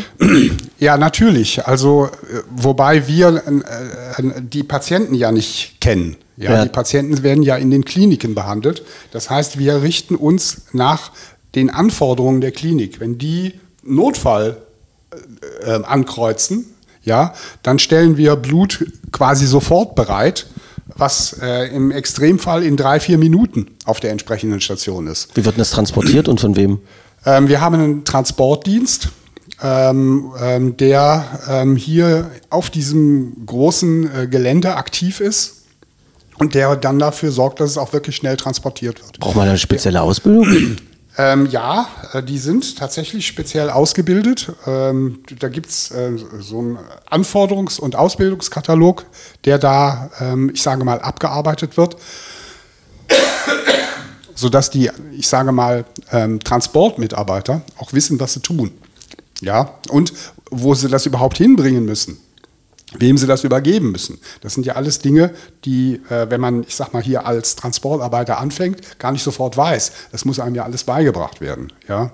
[0.79, 1.65] Ja, natürlich.
[1.65, 5.44] Also, äh, wobei wir äh, äh, die Patienten ja nicht
[5.79, 6.17] kennen.
[6.37, 6.63] Ja, Ja.
[6.63, 8.83] Die Patienten werden ja in den Kliniken behandelt.
[9.11, 11.11] Das heißt, wir richten uns nach
[11.55, 12.99] den Anforderungen der Klinik.
[12.99, 13.53] Wenn die
[13.83, 14.57] Notfall
[15.63, 16.65] äh, äh, ankreuzen,
[17.03, 20.47] ja, dann stellen wir Blut quasi sofort bereit,
[20.87, 25.35] was äh, im Extremfall in drei, vier Minuten auf der entsprechenden Station ist.
[25.35, 26.79] Wie wird das transportiert und von wem?
[27.25, 29.09] Ähm, wir haben einen Transportdienst,
[29.61, 35.63] ähm, ähm, der ähm, hier auf diesem großen äh, Gelände aktiv ist
[36.37, 39.19] und der dann dafür sorgt, dass es auch wirklich schnell transportiert wird.
[39.19, 40.77] Braucht man eine spezielle Ausbildung?
[41.17, 44.51] Ähm, ja, äh, die sind tatsächlich speziell ausgebildet.
[44.67, 46.77] Ähm, da gibt es äh, so einen
[47.09, 49.05] Anforderungs- und Ausbildungskatalog,
[49.45, 51.95] der da, ähm, ich sage mal, abgearbeitet wird,
[54.35, 58.71] sodass die, ich sage mal, ähm, Transportmitarbeiter auch wissen, was sie tun.
[59.45, 60.11] Ja, und
[60.49, 62.17] wo sie das überhaupt hinbringen müssen
[62.97, 64.19] wem sie das übergeben müssen.
[64.41, 65.31] Das sind ja alles Dinge,
[65.65, 69.91] die, äh, wenn man, ich sag mal, hier als Transportarbeiter anfängt, gar nicht sofort weiß.
[70.13, 71.73] Das muss einem ja alles beigebracht werden.
[71.89, 72.11] Ja?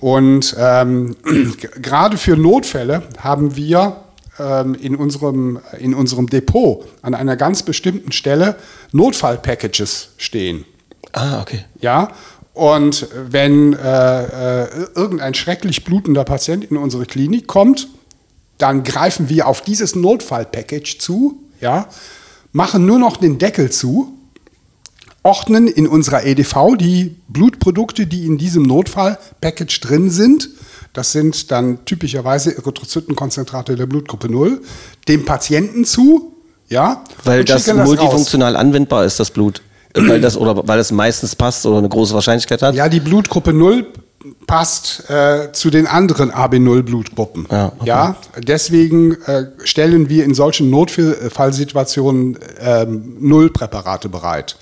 [0.00, 1.14] Und ähm,
[1.82, 4.00] gerade für Notfälle haben wir
[4.40, 8.56] ähm, in, unserem, in unserem Depot an einer ganz bestimmten Stelle
[8.92, 10.64] Notfallpackages stehen.
[11.12, 11.64] Ah, okay.
[11.80, 12.08] Ja,
[12.56, 17.88] und wenn äh, äh, irgendein schrecklich blutender Patient in unsere Klinik kommt,
[18.56, 21.86] dann greifen wir auf dieses Notfallpackage zu, ja,
[22.52, 24.14] machen nur noch den Deckel zu,
[25.22, 30.48] ordnen in unserer EDV die Blutprodukte, die in diesem Notfallpackage drin sind.
[30.94, 34.62] Das sind dann typischerweise Erythrozytenkonzentrate der Blutgruppe 0,
[35.08, 36.32] dem Patienten zu,
[36.70, 37.88] ja, Weil und das schicken raus.
[37.88, 39.60] multifunktional anwendbar ist, das Blut.
[39.96, 42.74] Weil das oder weil es meistens passt oder eine große Wahrscheinlichkeit hat?
[42.74, 43.86] Ja, die Blutgruppe 0
[44.46, 47.46] passt äh, zu den anderen AB0-Blutgruppen.
[47.50, 47.86] Ja, okay.
[47.86, 54.56] ja, deswegen äh, stellen wir in solchen Notfallsituationen ähm, Nullpräparate bereit.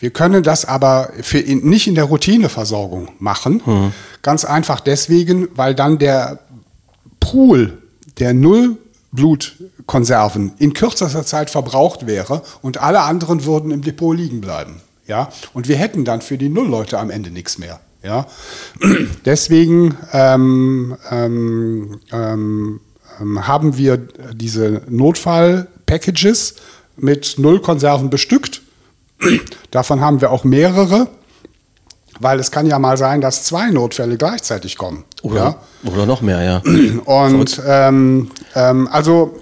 [0.00, 3.62] Wir können das aber für in, nicht in der Routineversorgung machen.
[3.64, 3.92] Hm.
[4.22, 6.40] Ganz einfach deswegen, weil dann der
[7.20, 7.78] Pool
[8.18, 8.34] der
[9.16, 14.80] Nullblutkonserven in kürzester Zeit verbraucht wäre und alle anderen würden im Depot liegen bleiben.
[15.06, 15.28] Ja?
[15.52, 17.80] Und wir hätten dann für die Nullleute am Ende nichts mehr.
[18.02, 18.26] Ja?
[19.24, 22.80] Deswegen ähm, ähm, ähm,
[23.20, 23.98] ähm, haben wir
[24.32, 26.56] diese Notfall-Packages
[26.96, 28.62] mit Nullkonserven bestückt.
[29.70, 31.08] Davon haben wir auch mehrere,
[32.20, 35.04] weil es kann ja mal sein, dass zwei Notfälle gleichzeitig kommen.
[35.24, 35.90] Oder, ja?
[35.90, 36.62] oder noch mehr, ja.
[37.04, 39.34] Und ähm, ähm, also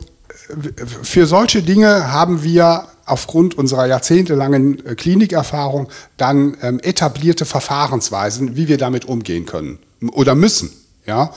[1.02, 8.68] für solche Dinge haben wir aufgrund unserer jahrzehntelangen äh, Klinikerfahrung dann ähm, etablierte Verfahrensweisen, wie
[8.68, 9.78] wir damit umgehen können
[10.12, 10.70] oder müssen.
[11.04, 11.32] Ja?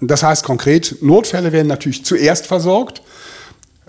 [0.00, 3.02] Das heißt konkret, Notfälle werden natürlich zuerst versorgt.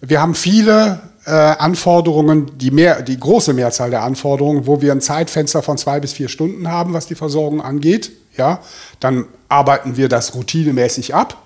[0.02, 5.02] Wir haben viele äh, Anforderungen, die, mehr, die große Mehrzahl der Anforderungen, wo wir ein
[5.02, 8.12] Zeitfenster von zwei bis vier Stunden haben, was die Versorgung angeht.
[8.38, 8.60] Ja,
[9.00, 11.38] dann arbeiten wir das routinemäßig ab.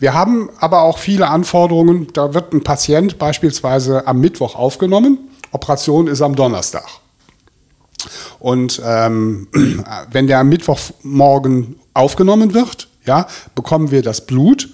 [0.00, 2.08] Wir haben aber auch viele Anforderungen.
[2.12, 5.18] Da wird ein Patient beispielsweise am Mittwoch aufgenommen.
[5.52, 6.86] Operation ist am Donnerstag.
[8.40, 9.48] Und ähm,
[10.10, 14.68] wenn der am Mittwochmorgen aufgenommen wird, ja, bekommen wir das Blut,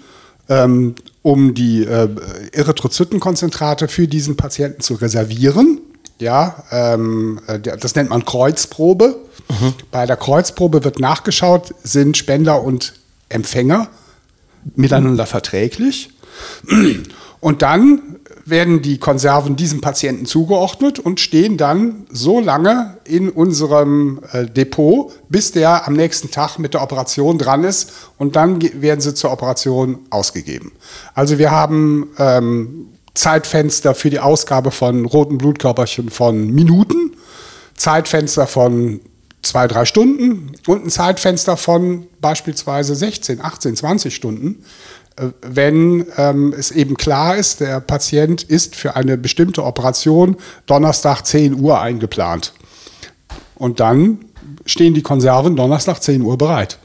[0.48, 2.08] ähm, um die äh,
[2.52, 5.80] Erythrozytenkonzentrate für diesen Patienten zu reservieren.
[6.20, 9.16] Ja, ähm, äh, das nennt man Kreuzprobe.
[9.90, 12.94] Bei der Kreuzprobe wird nachgeschaut, sind Spender und
[13.28, 13.88] Empfänger
[14.76, 16.10] miteinander verträglich.
[17.40, 24.20] Und dann werden die Konserven diesem Patienten zugeordnet und stehen dann so lange in unserem
[24.32, 29.00] äh, Depot, bis der am nächsten Tag mit der Operation dran ist und dann werden
[29.00, 30.72] sie zur Operation ausgegeben.
[31.14, 37.16] Also wir haben ähm, Zeitfenster für die Ausgabe von roten Blutkörperchen von Minuten,
[37.76, 39.00] Zeitfenster von
[39.42, 44.64] zwei, drei Stunden und ein Zeitfenster von beispielsweise 16, 18, 20 Stunden,
[45.16, 50.36] äh, wenn ähm, es eben klar ist, der Patient ist für eine bestimmte Operation
[50.66, 52.52] Donnerstag 10 Uhr eingeplant.
[53.54, 54.18] Und dann
[54.66, 56.78] stehen die Konserven Donnerstag 10 Uhr bereit.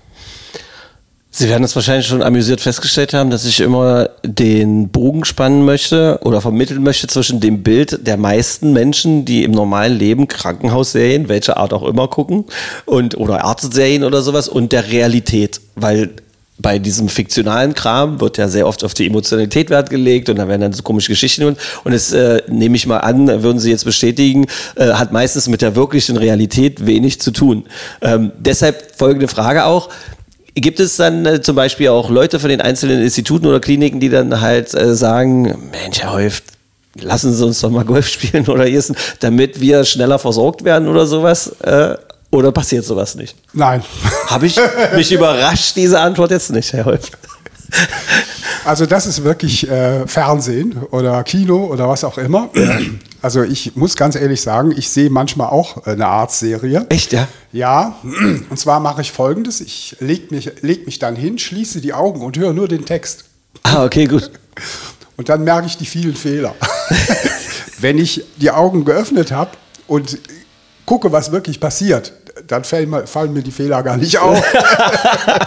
[1.37, 6.17] Sie werden es wahrscheinlich schon amüsiert festgestellt haben, dass ich immer den Bogen spannen möchte
[6.23, 11.57] oder vermitteln möchte zwischen dem Bild der meisten Menschen, die im normalen Leben Krankenhausserien, welche
[11.57, 12.45] Art auch immer gucken,
[12.85, 15.59] und oder Arztserien oder sowas, und der Realität.
[15.75, 16.11] Weil
[16.57, 20.47] bei diesem fiktionalen Kram wird ja sehr oft auf die Emotionalität Wert gelegt und da
[20.47, 23.71] werden dann so komische Geschichten und, und es äh, nehme ich mal an, würden Sie
[23.71, 27.65] jetzt bestätigen, äh, hat meistens mit der wirklichen Realität wenig zu tun.
[28.01, 29.89] Ähm, deshalb folgende Frage auch.
[30.55, 34.09] Gibt es dann äh, zum Beispiel auch Leute von den einzelnen Instituten oder Kliniken, die
[34.09, 36.45] dann halt äh, sagen, Mensch, Herr Häuft,
[36.95, 41.05] lassen Sie uns doch mal Golf spielen oder essen, damit wir schneller versorgt werden oder
[41.05, 41.47] sowas?
[41.61, 41.95] Äh,
[42.31, 43.35] oder passiert sowas nicht?
[43.53, 43.83] Nein.
[44.27, 44.57] Habe ich
[44.95, 47.11] mich überrascht, diese Antwort jetzt nicht, Herr Häuft.
[48.65, 52.49] Also das ist wirklich äh, Fernsehen oder Kino oder was auch immer.
[53.21, 56.87] Also ich muss ganz ehrlich sagen, ich sehe manchmal auch eine Arztserie.
[56.89, 57.27] Echt, ja?
[57.51, 57.95] Ja,
[58.49, 59.61] und zwar mache ich folgendes.
[59.61, 63.25] Ich lege mich, leg mich dann hin, schließe die Augen und höre nur den Text.
[63.63, 64.31] Ah, okay, gut.
[65.17, 66.55] Und dann merke ich die vielen Fehler.
[67.79, 69.51] Wenn ich die Augen geöffnet habe
[69.87, 70.17] und
[70.85, 72.13] gucke, was wirklich passiert,
[72.47, 74.41] dann fallen mir, fallen mir die Fehler gar nicht auf.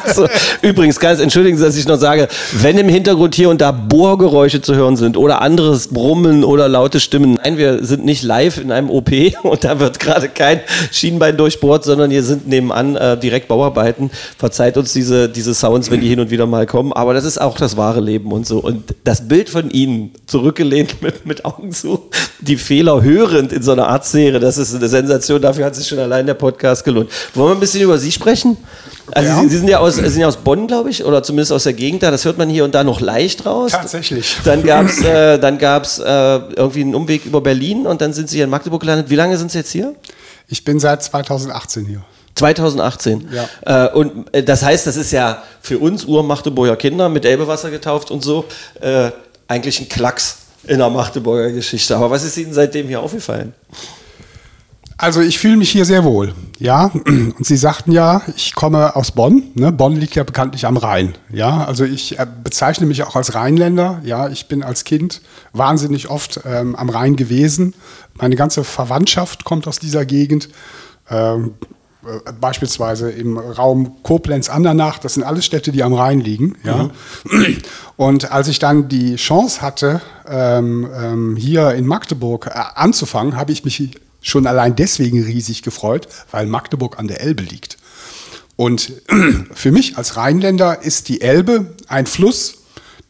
[0.04, 0.26] Also,
[0.62, 4.62] übrigens, ganz entschuldigen Sie, dass ich noch sage, wenn im Hintergrund hier und da Bohrgeräusche
[4.62, 8.72] zu hören sind oder anderes Brummen oder laute Stimmen, nein, wir sind nicht live in
[8.72, 9.10] einem OP
[9.42, 14.10] und da wird gerade kein Schienbein durchbohrt, sondern hier sind nebenan äh, direkt Bauarbeiten.
[14.38, 17.40] Verzeiht uns diese, diese Sounds, wenn die hin und wieder mal kommen, aber das ist
[17.40, 18.58] auch das wahre Leben und so.
[18.58, 22.08] Und das Bild von Ihnen, zurückgelehnt mit, mit Augen zu,
[22.40, 25.98] die Fehler hörend in so einer Arztserie, das ist eine Sensation, dafür hat sich schon
[25.98, 27.10] allein der Podcast gelohnt.
[27.34, 28.56] Wollen wir ein bisschen über Sie sprechen?
[29.12, 29.40] Also Ja.
[29.40, 31.72] Sie, Sie sind ja aus, sind ja aus Bonn, glaube ich, oder zumindest aus der
[31.72, 32.10] Gegend da.
[32.10, 33.72] Das hört man hier und da noch leicht raus.
[33.72, 34.36] Tatsächlich.
[34.44, 38.28] Dann gab es äh, dann gab's, äh, irgendwie einen Umweg über Berlin und dann sind
[38.28, 39.10] Sie hier in Magdeburg gelandet.
[39.10, 39.94] Wie lange sind Sie jetzt hier?
[40.48, 42.02] Ich bin seit 2018 hier.
[42.34, 43.28] 2018.
[43.32, 43.86] Ja.
[43.86, 48.10] Äh, und äh, das heißt, das ist ja für uns Ur-Magdeburger Kinder mit Elbewasser getauft
[48.10, 48.44] und so
[48.80, 49.10] äh,
[49.48, 51.96] eigentlich ein Klacks in der Magdeburger Geschichte.
[51.96, 53.54] Aber was ist Ihnen seitdem hier aufgefallen?
[55.00, 56.90] Also ich fühle mich hier sehr wohl, ja.
[57.06, 59.44] Und Sie sagten ja, ich komme aus Bonn.
[59.54, 59.70] Ne?
[59.70, 61.64] Bonn liegt ja bekanntlich am Rhein, ja.
[61.64, 64.28] Also ich äh, bezeichne mich auch als Rheinländer, ja.
[64.28, 65.22] Ich bin als Kind
[65.52, 67.74] wahnsinnig oft ähm, am Rhein gewesen.
[68.14, 70.48] Meine ganze Verwandtschaft kommt aus dieser Gegend.
[71.08, 71.54] Ähm,
[72.04, 76.56] äh, beispielsweise im Raum Koblenz-Andernach, das sind alles Städte, die am Rhein liegen.
[76.64, 76.90] Ja.
[77.96, 83.52] Und als ich dann die Chance hatte, ähm, ähm, hier in Magdeburg äh, anzufangen, habe
[83.52, 83.76] ich mich
[84.28, 87.78] schon allein deswegen riesig gefreut, weil Magdeburg an der Elbe liegt.
[88.56, 88.92] Und
[89.54, 92.58] für mich als Rheinländer ist die Elbe ein Fluss,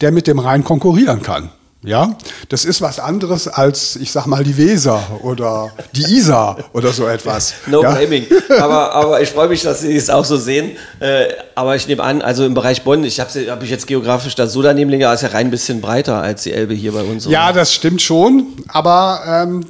[0.01, 1.51] der mit dem Rhein konkurrieren kann.
[1.81, 2.17] Ja,
[2.49, 7.07] das ist was anderes als, ich sag mal, die Weser oder die Isar oder so
[7.07, 7.53] etwas.
[7.67, 7.93] No ja?
[7.93, 8.25] blaming.
[8.59, 10.71] Aber, aber ich freue mich, dass Sie es auch so sehen.
[10.99, 14.35] Äh, aber ich nehme an, also im Bereich Bonn, ich habe hab ich jetzt geografisch
[14.35, 17.03] das so daneben liegen, ist ja rein ein bisschen breiter als die Elbe hier bei
[17.03, 17.25] uns.
[17.25, 17.33] oder?
[17.33, 19.65] Ja, das stimmt schon, aber ähm,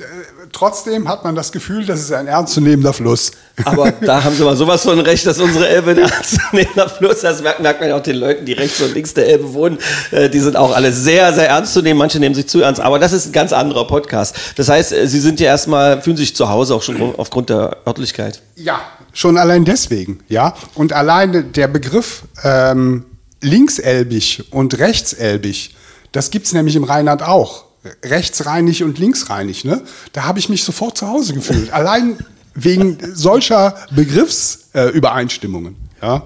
[0.51, 3.31] trotzdem hat man das Gefühl, das ist ein ernstzunehmender Fluss.
[3.65, 7.41] Aber da haben Sie mal sowas von recht, dass unsere Elbe ein ernstzunehmender Fluss, das
[7.41, 9.77] merkt, merkt man ja auch den Leuten, die rechts und links der Elbe wohnen,
[10.11, 11.97] äh, die sind auch alle sehr, sehr ernst zu nehmen.
[11.97, 14.35] Manche nehmen sich zu ernst, aber das ist ein ganz anderer Podcast.
[14.55, 17.77] Das heißt, äh, Sie sind ja erstmal, fühlen sich zu Hause auch schon aufgrund der
[17.85, 18.41] Örtlichkeit.
[18.55, 18.81] Ja,
[19.13, 20.55] schon allein deswegen, ja.
[20.75, 23.05] Und allein der Begriff ähm,
[23.41, 25.75] linkselbig und rechtselbig,
[26.11, 27.68] das gibt es nämlich im Rheinland auch.
[28.03, 29.82] Rechtsreinig und linksreinig, ne?
[30.13, 31.71] Da habe ich mich sofort zu Hause gefühlt.
[31.73, 32.17] allein
[32.53, 36.23] wegen solcher Begriffsübereinstimmungen, äh, ja.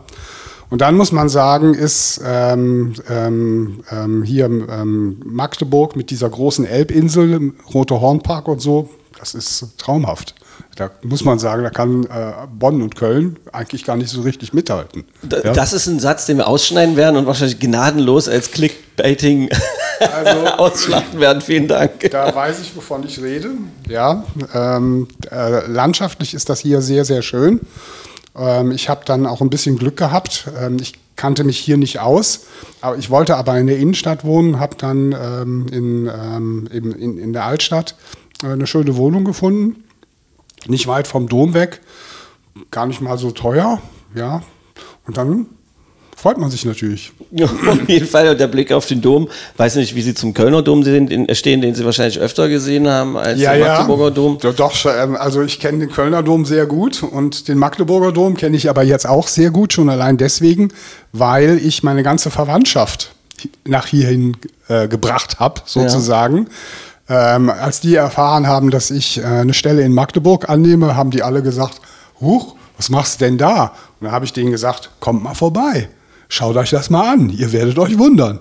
[0.70, 6.66] Und dann muss man sagen, ist ähm, ähm, ähm, hier ähm, Magdeburg mit dieser großen
[6.66, 8.90] Elbinsel, Rote Hornpark und so,
[9.20, 10.34] das ist traumhaft.
[10.76, 14.54] Da muss man sagen, da kann äh, Bonn und Köln eigentlich gar nicht so richtig
[14.54, 15.06] mithalten.
[15.32, 15.54] Ja?
[15.54, 19.50] Das ist ein Satz, den wir ausschneiden werden und wahrscheinlich gnadenlos als Clickbaiting
[20.00, 21.42] Also- ausschlachten werden.
[21.42, 22.10] Vielen Dank.
[22.12, 23.52] Da weiß ich, wovon ich rede.
[23.88, 24.24] Ja,
[24.54, 27.62] ähm, äh, landschaftlich ist das hier sehr, sehr schön.
[28.36, 30.48] Ähm, ich habe dann auch ein bisschen Glück gehabt.
[30.60, 32.48] Ähm, ich kannte mich hier nicht aus,
[32.82, 37.18] aber ich wollte aber in der Innenstadt wohnen, habe dann ähm, in, ähm, eben in,
[37.18, 37.96] in der Altstadt
[38.44, 39.84] äh, eine schöne Wohnung gefunden,
[40.68, 41.82] nicht weit vom Dom weg,
[42.72, 43.80] gar nicht mal so teuer,
[44.16, 44.42] ja.
[45.06, 45.48] Und dann
[46.24, 47.12] freut man sich natürlich.
[47.36, 49.28] Ja, auf jeden Fall und der Blick auf den Dom.
[49.58, 53.40] Weiß nicht, wie Sie zum Kölner Dom stehen, den Sie wahrscheinlich öfter gesehen haben als
[53.40, 54.38] den Magdeburger Dom.
[54.44, 58.38] Ja, Doch, ähm, also ich kenne den Kölner Dom sehr gut und den Magdeburger Dom
[58.38, 60.72] kenne ich aber jetzt auch sehr gut, schon allein deswegen,
[61.12, 63.16] weil ich meine ganze Verwandtschaft
[63.66, 66.48] nach hierhin äh, gebracht habe, sozusagen.
[67.10, 71.24] Ähm, als die erfahren haben, dass ich äh, eine Stelle in Magdeburg annehme, haben die
[71.24, 71.82] alle gesagt,
[72.22, 73.74] Huch, was machst du denn da?
[74.00, 75.90] Und dann habe ich denen gesagt, kommt mal vorbei,
[76.34, 78.40] schaut euch das mal an, ihr werdet euch wundern.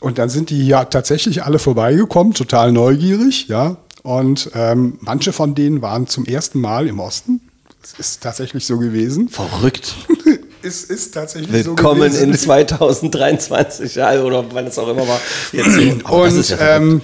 [0.00, 3.76] Und dann sind die ja tatsächlich alle vorbeigekommen, total neugierig, ja.
[4.02, 7.40] Und ähm, manche von denen waren zum ersten Mal im Osten.
[7.80, 9.28] Das ist tatsächlich so gewesen.
[9.28, 9.94] Verrückt.
[10.64, 12.30] Es ist tatsächlich Willkommen so gewesen.
[12.30, 15.20] in 2023 ja, oder wann es auch immer war.
[15.50, 15.76] Jetzt
[16.08, 17.00] und ja ähm,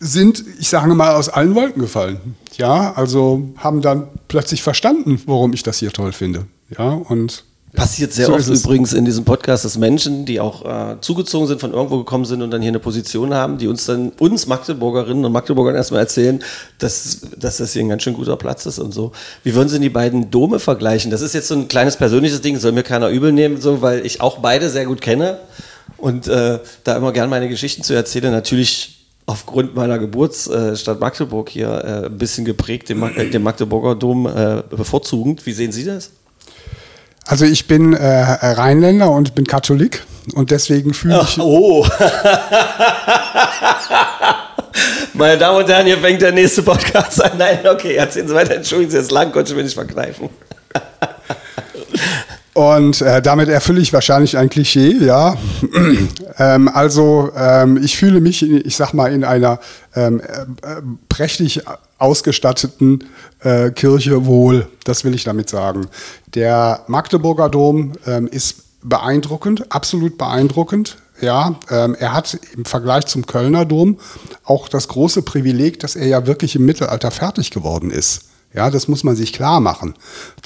[0.00, 2.36] sind, ich sage mal, aus allen Wolken gefallen.
[2.58, 6.44] Ja, also haben dann plötzlich verstanden, warum ich das hier toll finde.
[6.76, 7.44] Ja, und
[7.74, 11.60] Passiert sehr so oft übrigens in diesem Podcast, dass Menschen, die auch äh, zugezogen sind,
[11.60, 15.24] von irgendwo gekommen sind und dann hier eine Position haben, die uns dann, uns Magdeburgerinnen
[15.24, 16.42] und Magdeburgern erstmal erzählen,
[16.78, 19.12] dass, dass das hier ein ganz schön guter Platz ist und so.
[19.44, 21.10] Wie würden Sie die beiden Dome vergleichen?
[21.10, 24.06] Das ist jetzt so ein kleines persönliches Ding, soll mir keiner übel nehmen, so, weil
[24.06, 25.38] ich auch beide sehr gut kenne
[25.98, 28.32] und äh, da immer gern meine Geschichten zu erzählen.
[28.32, 34.26] Natürlich aufgrund meiner Geburtsstadt Magdeburg hier äh, ein bisschen geprägt, den, Mag den Magdeburger Dom
[34.26, 35.44] äh, bevorzugend.
[35.44, 36.10] Wie sehen Sie das?
[37.26, 40.04] Also ich bin äh, Rheinländer und bin Katholik
[40.34, 41.38] und deswegen fühle ich.
[41.38, 41.86] Oh.
[45.14, 47.32] Meine Damen und Herren, hier fängt der nächste Podcast an.
[47.38, 48.54] Nein, okay, erzählen Sie weiter.
[48.54, 50.28] Entschuldigen Sie, jetzt lang konnte ich mir nicht verkneifen.
[52.56, 55.36] Und äh, damit erfülle ich wahrscheinlich ein Klischee, ja.
[56.38, 59.60] ähm, also ähm, ich fühle mich, in- ich sag mal, in einer
[59.94, 60.80] ähm, äh,
[61.10, 61.60] prächtig
[61.98, 63.04] ausgestatteten
[63.40, 64.68] äh, Kirche wohl.
[64.84, 65.88] Das will ich damit sagen.
[66.34, 70.96] Der Magdeburger Dom ähm, ist beeindruckend, absolut beeindruckend.
[71.20, 73.98] Ja, ähm, er hat im Vergleich zum Kölner Dom
[74.44, 78.22] auch das große Privileg, dass er ja wirklich im Mittelalter fertig geworden ist.
[78.56, 79.94] Ja, das muss man sich klar machen.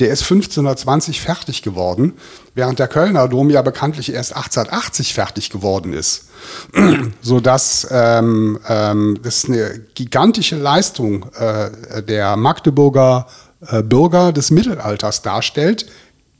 [0.01, 2.15] Der ist 1520 fertig geworden,
[2.57, 6.29] während der Kölner Dom ja bekanntlich erst 1880 fertig geworden ist.
[7.23, 13.29] Sodass ähm, ähm, das eine gigantische Leistung äh, der Magdeburger
[13.65, 15.87] äh, Bürger des Mittelalters darstellt,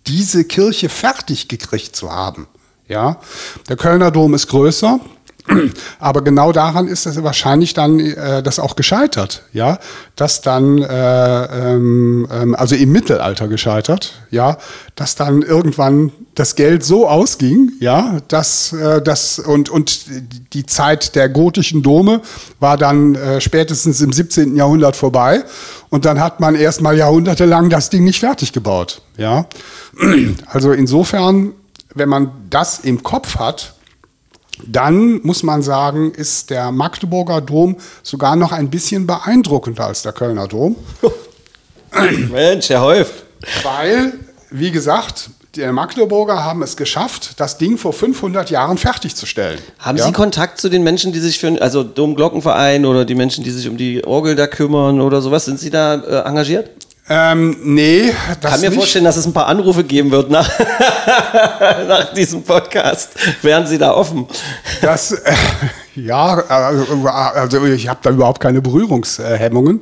[0.09, 2.49] diese Kirche fertig gekriegt zu haben.
[2.89, 3.21] Ja,
[3.69, 4.99] der Kölner Dom ist größer,
[5.99, 9.79] Aber genau daran ist es wahrscheinlich dann äh, das auch gescheitert, ja,
[10.17, 14.59] dass dann äh, ähm, ähm, also im Mittelalter gescheitert, ja,
[14.97, 20.07] dass dann irgendwann das Geld so ausging, ja, dass äh, das und und
[20.53, 22.21] die Zeit der gotischen Dome
[22.59, 24.57] war dann äh, spätestens im 17.
[24.57, 25.45] Jahrhundert vorbei
[25.91, 29.47] und dann hat man erstmal jahrhundertelang das Ding nicht fertig gebaut, ja.
[30.47, 31.53] Also insofern,
[31.95, 33.75] wenn man das im Kopf hat,
[34.67, 40.13] dann muss man sagen, ist der Magdeburger Dom sogar noch ein bisschen beeindruckender als der
[40.13, 40.77] Kölner Dom.
[42.31, 43.25] Mensch, Herr Häuft.
[43.63, 44.13] Weil,
[44.51, 49.59] wie gesagt, die Magdeburger haben es geschafft, das Ding vor 500 Jahren fertigzustellen.
[49.81, 50.05] Haben Ja?
[50.05, 53.69] Sie Kontakt zu den Menschen, die sich für, also Domglockenverein oder die Menschen, die sich
[53.69, 55.47] um die Orgel da kümmern oder sowas?
[55.47, 56.71] Sind Sie da äh, engagiert?
[57.13, 58.79] Ähm, nee, das kann mir nicht.
[58.79, 60.49] vorstellen, dass es ein paar Anrufe geben wird nach,
[61.89, 63.11] nach diesem Podcast.
[63.43, 64.29] Wären Sie da offen?
[64.81, 65.33] Das, äh,
[65.97, 69.81] ja, also, also ich habe da überhaupt keine Berührungshemmungen.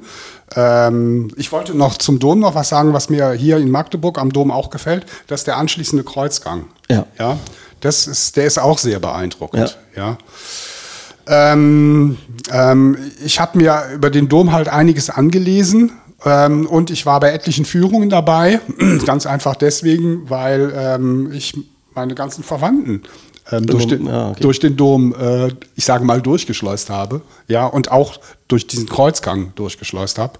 [0.57, 4.33] Ähm, ich wollte noch zum Dom noch was sagen, was mir hier in Magdeburg am
[4.33, 5.05] Dom auch gefällt.
[5.27, 6.65] Das ist der anschließende Kreuzgang.
[6.89, 7.05] Ja.
[7.19, 7.37] ja
[7.81, 9.79] das ist, der ist auch sehr beeindruckend.
[9.95, 10.17] Ja.
[11.27, 12.17] Ähm,
[12.51, 15.93] ähm, ich habe mir über den Dom halt einiges angelesen.
[16.25, 18.61] Ähm, und ich war bei etlichen Führungen dabei,
[19.07, 21.57] ganz einfach deswegen, weil ähm, ich
[21.95, 23.03] meine ganzen Verwandten
[23.51, 24.41] ähm, durch, den, ja, okay.
[24.41, 27.23] durch den Dom, äh, ich sage mal, durchgeschleust habe.
[27.47, 30.39] Ja, und auch durch diesen Kreuzgang durchgeschleust habe.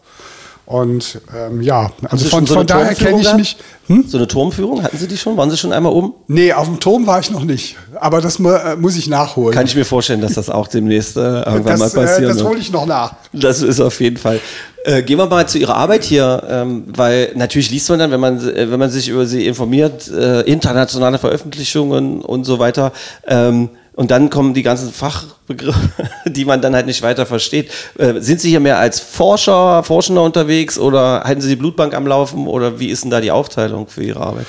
[0.69, 3.57] Und ähm, ja, also von, so von daher kenne ich mich.
[3.87, 4.05] Hm?
[4.07, 5.35] So eine Turmführung, hatten Sie die schon?
[5.39, 6.13] Waren Sie schon einmal oben?
[6.27, 7.77] Nee, auf dem Turm war ich noch nicht.
[7.99, 9.55] Aber das äh, muss ich nachholen.
[9.55, 12.45] Kann ich mir vorstellen, dass das auch demnächst äh, irgendwann das mal äh, passieren das
[12.45, 13.15] hole ich noch nach.
[13.33, 14.41] Das ist auf jeden Fall.
[14.85, 18.21] Äh, gehen wir mal zu Ihrer Arbeit hier, ähm, weil natürlich liest man dann, wenn
[18.21, 22.93] man, äh, wenn man sich über sie informiert, äh, internationale Veröffentlichungen und so weiter.
[23.27, 25.91] Ähm, und dann kommen die ganzen Fachbegriffe,
[26.27, 27.73] die man dann halt nicht weiter versteht.
[27.99, 32.07] Äh, sind Sie hier mehr als Forscher, Forschender unterwegs oder halten Sie die Blutbank am
[32.07, 34.47] Laufen oder wie ist denn da die Aufteilung für Ihre Arbeit?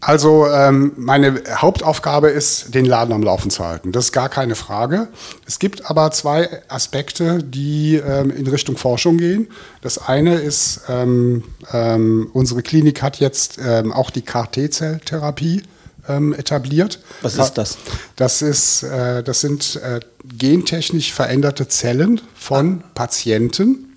[0.00, 3.92] Also ähm, meine Hauptaufgabe ist, den Laden am Laufen zu halten.
[3.92, 5.08] Das ist gar keine Frage.
[5.46, 9.48] Es gibt aber zwei Aspekte, die ähm, in Richtung Forschung gehen.
[9.80, 15.62] Das eine ist, ähm, ähm, unsere Klinik hat jetzt ähm, auch die KT-Zelltherapie
[16.08, 17.00] ähm, etabliert.
[17.22, 17.78] Was ist das?
[18.16, 23.94] Das, ist, äh, das sind äh, gentechnisch veränderte Zellen von Patienten,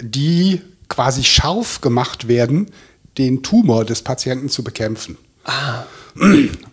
[0.00, 2.70] die quasi scharf gemacht werden,
[3.18, 5.18] den Tumor des Patienten zu bekämpfen.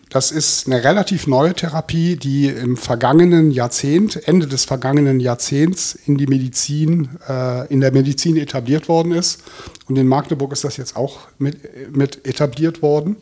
[0.09, 6.17] Das ist eine relativ neue Therapie, die im vergangenen Jahrzehnt, Ende des vergangenen Jahrzehnts in
[6.17, 9.43] die Medizin, äh, in der Medizin etabliert worden ist.
[9.87, 13.17] Und in Magdeburg ist das jetzt auch mit, mit etabliert worden.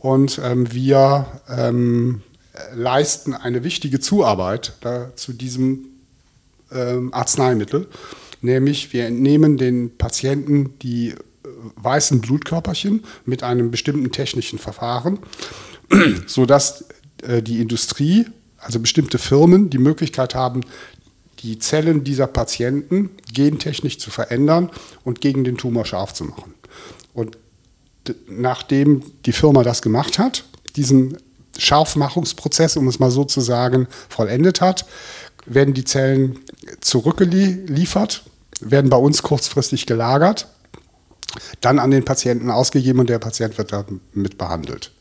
[0.00, 2.22] Und ähm, wir ähm,
[2.74, 5.86] leisten eine wichtige Zuarbeit da, zu diesem
[6.72, 7.86] ähm, Arzneimittel.
[8.40, 11.16] Nämlich wir entnehmen den Patienten die äh,
[11.76, 15.18] weißen Blutkörperchen mit einem bestimmten technischen Verfahren,
[16.26, 16.86] sodass
[17.22, 18.26] äh, die Industrie,
[18.58, 20.62] also bestimmte Firmen, die Möglichkeit haben,
[21.40, 24.70] die Zellen dieser Patienten gentechnisch zu verändern
[25.04, 26.54] und gegen den Tumor scharf zu machen.
[27.12, 27.36] Und
[28.28, 30.44] nachdem die Firma das gemacht hat,
[30.76, 31.18] diesen
[31.58, 34.86] Scharfmachungsprozess, um es mal so zu sagen, vollendet hat,
[35.46, 36.38] werden die Zellen
[36.80, 38.22] zurückgeliefert,
[38.60, 40.46] werden bei uns kurzfristig gelagert,
[41.60, 44.92] dann an den Patienten ausgegeben und der Patient wird damit behandelt.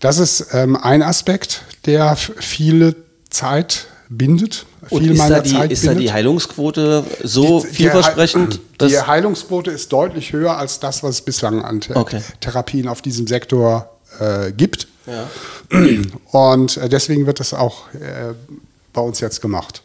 [0.00, 2.96] Das ist ähm, ein Aspekt, der viele
[3.30, 3.86] Zeit
[4.16, 4.66] bindet.
[4.90, 6.14] Und viel ist, da meiner die, Zeit ist da die bindet.
[6.14, 8.60] Heilungsquote so Die- die vielversprechend?
[8.78, 12.20] Dass- Die Heilungsquote ist deutlich höher als das, was es bislang an Okay.
[12.40, 13.90] Therapien auf diesem Sektor
[14.20, 14.88] äh, gibt.
[15.06, 15.28] Ja.
[16.30, 18.34] Und äh, deswegen wird das auch äh,
[18.92, 19.82] bei uns jetzt gemacht.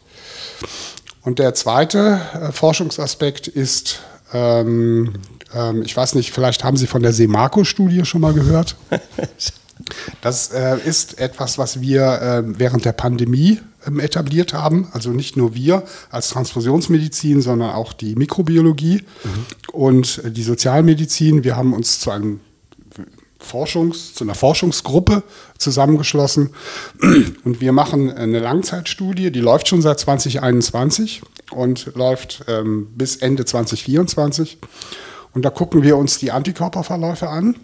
[1.23, 3.99] Und der zweite äh, Forschungsaspekt ist,
[4.33, 5.13] ähm,
[5.53, 8.75] ähm, ich weiß nicht, vielleicht haben Sie von der Semarco-Studie schon mal gehört.
[10.21, 13.59] Das äh, ist etwas, was wir äh, während der Pandemie
[13.99, 14.87] etabliert haben.
[14.91, 19.03] Also nicht nur wir als Transfusionsmedizin, sondern auch die Mikrobiologie
[19.71, 21.43] und äh, die Sozialmedizin.
[21.43, 22.41] Wir haben uns zu einem
[23.39, 25.23] Forschungs, zu einer Forschungsgruppe
[25.57, 26.49] zusammengeschlossen
[27.45, 31.21] und wir machen eine Langzeitstudie, die läuft schon seit 2021
[31.51, 34.57] und läuft ähm, bis Ende 2024.
[35.33, 37.55] Und da gucken wir uns die Antikörperverläufe an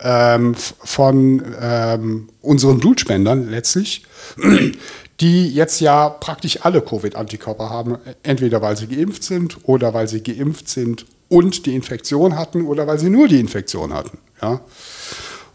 [0.00, 4.04] ähm, von ähm, unseren Blutspendern letztlich,
[5.20, 10.22] die jetzt ja praktisch alle Covid-Antikörper haben, entweder weil sie geimpft sind oder weil sie
[10.22, 14.18] geimpft sind und die Infektion hatten oder weil sie nur die Infektion hatten.
[14.42, 14.60] Ja?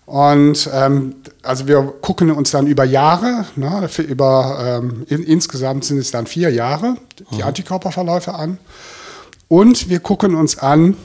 [0.06, 6.00] Und ähm, also wir gucken uns dann über Jahre, ne, über ähm, in, insgesamt sind
[6.00, 6.98] es dann vier Jahre,
[7.38, 8.58] die Antikörperverläufe an.
[9.48, 10.98] Und wir gucken uns an,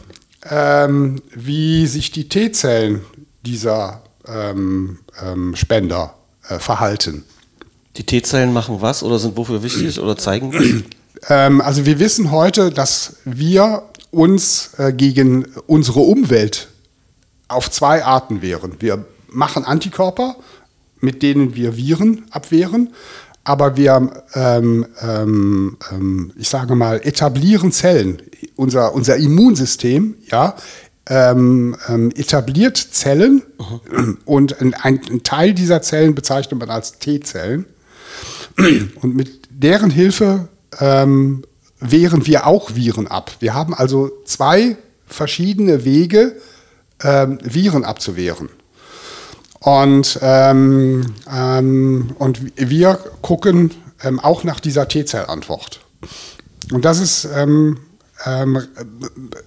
[0.51, 3.03] ähm, wie sich die T-Zellen
[3.47, 6.15] dieser ähm, ähm, Spender
[6.49, 7.25] äh, verhalten.
[7.97, 10.85] Die T-Zellen machen was oder sind wofür wichtig oder zeigen was?
[11.29, 16.69] Ähm, also wir wissen heute, dass wir uns äh, gegen unsere Umwelt
[17.49, 18.75] auf zwei Arten wehren.
[18.81, 20.37] Wir machen Antikörper,
[21.01, 22.93] mit denen wir Viren abwehren,
[23.45, 28.21] aber wir, ähm, ähm, ähm, ich sage mal, etablieren Zellen.
[28.57, 30.57] Unser, unser Immunsystem, ja,
[31.09, 33.43] ähm, ähm, etabliert Zellen
[34.25, 37.67] und ein, ein Teil dieser Zellen bezeichnet man als T-Zellen.
[39.03, 40.49] Und mit deren Hilfe
[40.81, 41.45] ähm,
[41.79, 43.31] wehren wir auch Viren ab.
[43.41, 44.77] Wir haben also zwei
[45.07, 46.37] verschiedene Wege,
[47.03, 48.49] ähm, Viren abzuwehren.
[49.61, 55.81] Und, ähm, ähm, und wir gucken ähm, auch nach dieser T-Zellantwort.
[56.73, 57.79] Und das ist ähm,
[58.25, 58.63] ähm,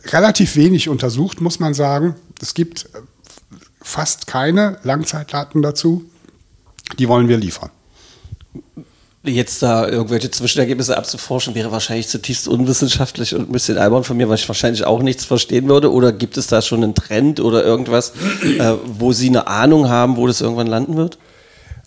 [0.05, 2.15] relativ wenig untersucht, muss man sagen.
[2.41, 2.99] Es gibt äh,
[3.81, 6.05] fast keine Langzeitdaten dazu.
[6.97, 7.69] Die wollen wir liefern.
[9.23, 14.29] Jetzt da irgendwelche Zwischenergebnisse abzuforschen, wäre wahrscheinlich zutiefst unwissenschaftlich und ein bisschen albern von mir,
[14.29, 15.91] weil ich wahrscheinlich auch nichts verstehen würde.
[15.91, 18.13] Oder gibt es da schon einen Trend oder irgendwas,
[18.43, 21.17] äh, wo Sie eine Ahnung haben, wo das irgendwann landen wird?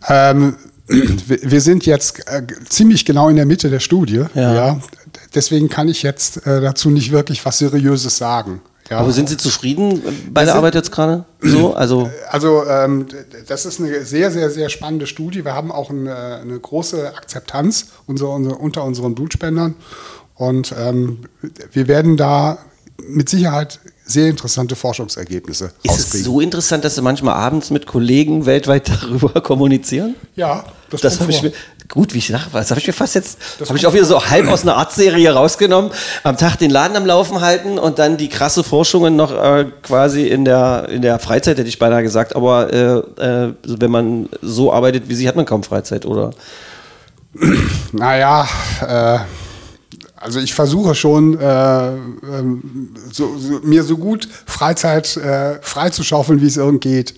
[0.08, 0.56] Ähm,
[0.86, 4.24] wir wir sind jetzt äh, ziemlich genau in der Mitte der Studie.
[4.34, 4.54] Ja.
[4.54, 4.80] Ja.
[5.34, 8.60] Deswegen kann ich jetzt äh, dazu nicht wirklich was Seriöses sagen.
[8.90, 8.98] Ja.
[8.98, 11.24] Aber sind Sie zufrieden bei der Arbeit jetzt gerade?
[11.40, 13.06] So, also Also ähm,
[13.46, 15.44] das ist eine sehr, sehr, sehr spannende Studie.
[15.44, 19.76] Wir haben auch eine, eine große Akzeptanz unser, unser, unter unseren Blutspendern.
[20.34, 21.20] Und ähm,
[21.72, 22.58] wir werden da
[23.08, 23.80] mit Sicherheit
[24.12, 26.24] sehr interessante Forschungsergebnisse ist es rauskriegen.
[26.24, 30.14] so interessant, dass Sie manchmal abends mit Kollegen weltweit darüber kommunizieren?
[30.36, 31.52] Ja, Das, kommt habe ich mir,
[31.88, 34.04] gut, wie ich nach, das habe ich mir fast jetzt, Das habe ich auch wieder
[34.04, 35.90] so halb aus einer Arztserie rausgenommen.
[36.22, 40.26] Am Tag den Laden am Laufen halten und dann die krasse Forschungen noch äh, quasi
[40.28, 42.36] in der, in der Freizeit, hätte ich beinahe gesagt.
[42.36, 46.30] Aber äh, äh, wenn man so arbeitet wie Sie, hat man kaum Freizeit, oder?
[47.92, 48.46] Naja,
[48.80, 49.18] äh,
[50.22, 56.46] also ich versuche schon, äh, ähm, so, so, mir so gut Freizeit äh, freizuschaufeln, wie
[56.46, 57.14] es irgend geht.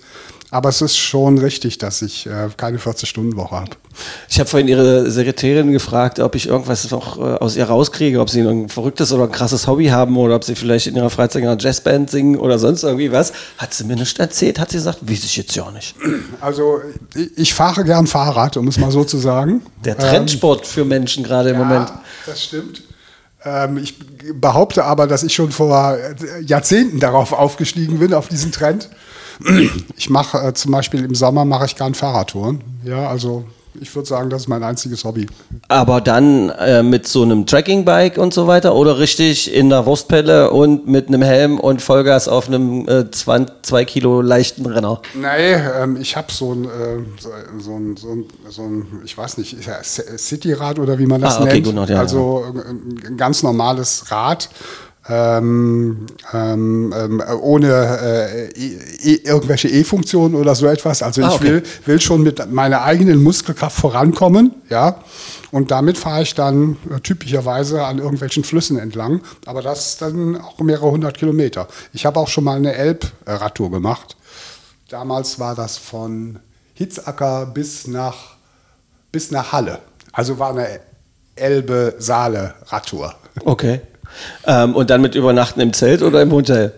[0.51, 3.73] Aber es ist schon richtig, dass ich äh, keine 40-Stunden-Woche habe.
[4.29, 8.31] Ich habe vorhin Ihre Sekretärin gefragt, ob ich irgendwas noch äh, aus ihr rauskriege, ob
[8.31, 11.43] Sie ein verrücktes oder ein krasses Hobby haben oder ob Sie vielleicht in Ihrer Freizeit
[11.43, 13.33] in einer Jazzband singen oder sonst irgendwie was.
[13.59, 15.97] Hat sie mir nicht erzählt, hat sie gesagt, weiß ich jetzt ja nicht.
[16.41, 16.81] Also
[17.17, 19.61] ich, ich fahre gern Fahrrad, um es mal so zu sagen.
[19.85, 21.89] Der Trendsport für Menschen gerade im Ähm, Moment.
[21.89, 22.83] Ja, das stimmt.
[23.45, 23.95] Ähm, ich
[24.41, 25.97] behaupte aber, dass ich schon vor
[26.43, 28.89] Jahrzehnten darauf aufgestiegen bin, auf diesen Trend.
[29.97, 32.63] Ich mache äh, zum Beispiel im Sommer mache ich gern Fahrradtouren.
[32.85, 33.45] Ja, also
[33.81, 35.27] ich würde sagen, das ist mein einziges Hobby.
[35.69, 40.51] Aber dann äh, mit so einem Trekkingbike und so weiter oder richtig in der Wurstpelle
[40.51, 45.01] und mit einem Helm und Vollgas auf einem äh, 2 Kilo leichten Renner.
[45.15, 46.69] Nee, ähm, ich habe so ein, äh,
[47.19, 47.31] so,
[47.75, 49.57] ein, so, ein, so ein, ich weiß nicht,
[50.17, 51.67] Cityrad oder wie man das Ah, okay, nennt.
[51.67, 54.49] gut, noch, ja, also äh, ein ganz normales Rad.
[55.07, 61.03] Ähm, ähm, ähm, ohne äh, e, e, irgendwelche E-Funktionen oder so etwas.
[61.03, 61.45] Also Ah, ich okay.
[61.45, 65.03] will, will schon mit meiner eigenen Muskelkraft vorankommen, ja.
[65.51, 69.21] Und damit fahre ich dann äh, typischerweise an irgendwelchen Flüssen entlang.
[69.45, 71.69] Aber das ist dann auch mehrere hundert Kilometer.
[71.93, 74.17] Ich habe auch schon mal eine Elbradtour gemacht.
[74.89, 76.39] Damals war das von
[76.73, 78.37] Hitzacker bis nach,
[79.13, 79.81] bis nach Halle.
[80.13, 80.81] Also war eine
[81.37, 83.15] Elbe-Saale-Radtour.
[83.45, 83.81] Okay.
[84.47, 86.73] Ähm, und dann mit Übernachten im Zelt oder im Hotel?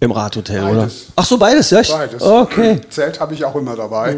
[0.00, 0.80] Im Radhotel, oder?
[0.80, 1.06] Beides.
[1.14, 1.80] Ach so, beides, ja?
[1.88, 2.20] Beides.
[2.20, 2.80] Okay.
[2.90, 4.16] Zelt habe ich auch immer dabei.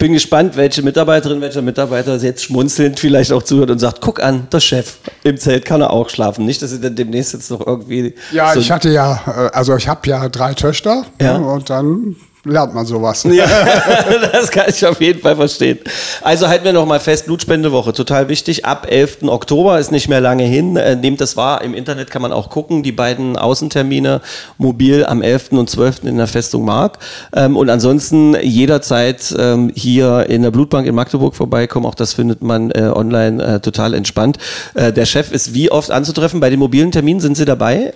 [0.00, 4.48] Bin gespannt, welche Mitarbeiterin, welcher Mitarbeiter jetzt schmunzelnd vielleicht auch zuhört und sagt, guck an,
[4.52, 6.44] der Chef, im Zelt kann er auch schlafen.
[6.44, 8.16] Nicht, dass sie dann demnächst jetzt noch irgendwie...
[8.32, 11.38] Ja, so ich hatte ja, äh, also ich habe ja drei Töchter Ja.
[11.38, 12.16] ne, und dann
[12.46, 13.24] lernt man sowas.
[13.24, 13.46] Ja,
[14.32, 15.78] das kann ich auf jeden Fall verstehen.
[16.22, 18.64] Also halten wir noch mal fest, Blutspendewoche, total wichtig.
[18.64, 19.24] Ab 11.
[19.24, 20.76] Oktober ist nicht mehr lange hin.
[20.76, 21.62] Äh, nehmt das wahr.
[21.62, 22.82] Im Internet kann man auch gucken.
[22.82, 24.20] Die beiden Außentermine
[24.58, 25.52] mobil am 11.
[25.52, 26.04] und 12.
[26.04, 26.98] in der Festung Mark.
[27.34, 31.86] Ähm, und ansonsten jederzeit ähm, hier in der Blutbank in Magdeburg vorbeikommen.
[31.86, 34.38] Auch das findet man äh, online äh, total entspannt.
[34.74, 36.40] Der Chef ist wie oft anzutreffen?
[36.40, 37.92] Bei den mobilen Terminen sind Sie dabei?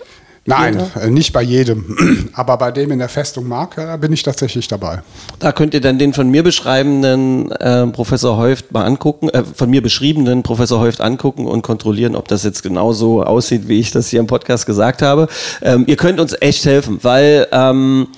[0.46, 2.30] Nein, äh, nicht bei jedem.
[2.32, 5.02] Aber bei dem in der Festung Mark, äh, da bin ich tatsächlich dabei.
[5.38, 9.68] Da könnt ihr dann den von mir beschreibenden äh, Professor Heuft mal angucken, äh, von
[9.68, 14.08] mir beschriebenen Professor Heuft angucken und kontrollieren, ob das jetzt genauso aussieht, wie ich das
[14.08, 15.28] hier im Podcast gesagt habe.
[15.60, 18.08] Ähm, ihr könnt uns echt helfen, weil ähm,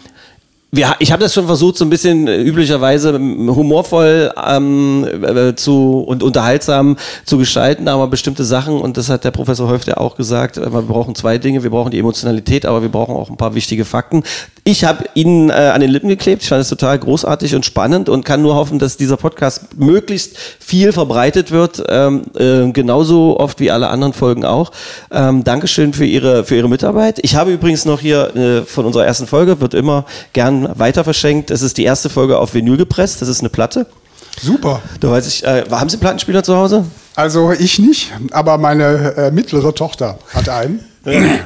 [0.74, 6.00] wir, ich habe das schon versucht, so ein bisschen äh, üblicherweise humorvoll ähm, äh, zu
[6.00, 6.96] und unterhaltsam
[7.26, 10.72] zu gestalten, aber bestimmte Sachen, und das hat der Professor Häuft ja auch gesagt, äh,
[10.72, 13.84] wir brauchen zwei Dinge, wir brauchen die Emotionalität, aber wir brauchen auch ein paar wichtige
[13.84, 14.22] Fakten.
[14.64, 18.08] Ich habe Ihnen äh, an den Lippen geklebt, ich fand es total großartig und spannend
[18.08, 23.60] und kann nur hoffen, dass dieser Podcast möglichst viel verbreitet wird, ähm, äh, genauso oft
[23.60, 24.70] wie alle anderen Folgen auch.
[25.10, 27.18] Ähm, Dankeschön für Ihre, für Ihre Mitarbeit.
[27.20, 31.50] Ich habe übrigens noch hier äh, von unserer ersten Folge, wird immer gern weiter verschenkt.
[31.50, 33.22] Es ist die erste Folge auf Vinyl gepresst.
[33.22, 33.86] Das ist eine Platte.
[34.40, 34.80] Super.
[35.00, 36.84] Da weiß ich, äh, haben Sie einen Plattenspieler zu Hause?
[37.14, 40.80] Also ich nicht, aber meine äh, mittlere Tochter hat einen.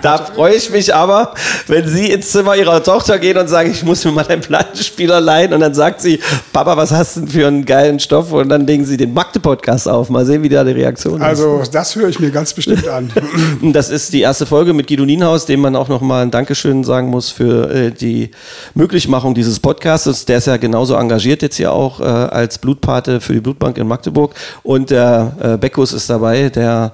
[0.02, 1.32] Da freue ich mich aber,
[1.66, 5.20] wenn Sie ins Zimmer Ihrer Tochter gehen und sagen, ich muss mir mal einen Plattenspieler
[5.20, 6.20] leihen und dann sagt sie,
[6.52, 8.32] Papa, was hast du denn für einen geilen Stoff?
[8.32, 10.10] Und dann legen Sie den Magde-Podcast auf.
[10.10, 13.10] Mal sehen, wie da die Reaktion Also das höre ich mir ganz bestimmt an.
[13.14, 13.72] ist.
[13.76, 17.08] Das ist die erste Folge mit Guido Nienhaus, dem man auch nochmal ein Dankeschön sagen
[17.08, 18.30] muss für äh, die
[18.74, 20.24] Möglichmachung dieses Podcasts.
[20.26, 23.86] Der ist ja genauso engagiert jetzt hier auch äh, als Blutpate für die Blutbank in
[23.86, 24.34] Magdeburg.
[24.62, 26.92] Und der äh, Beckus ist dabei, der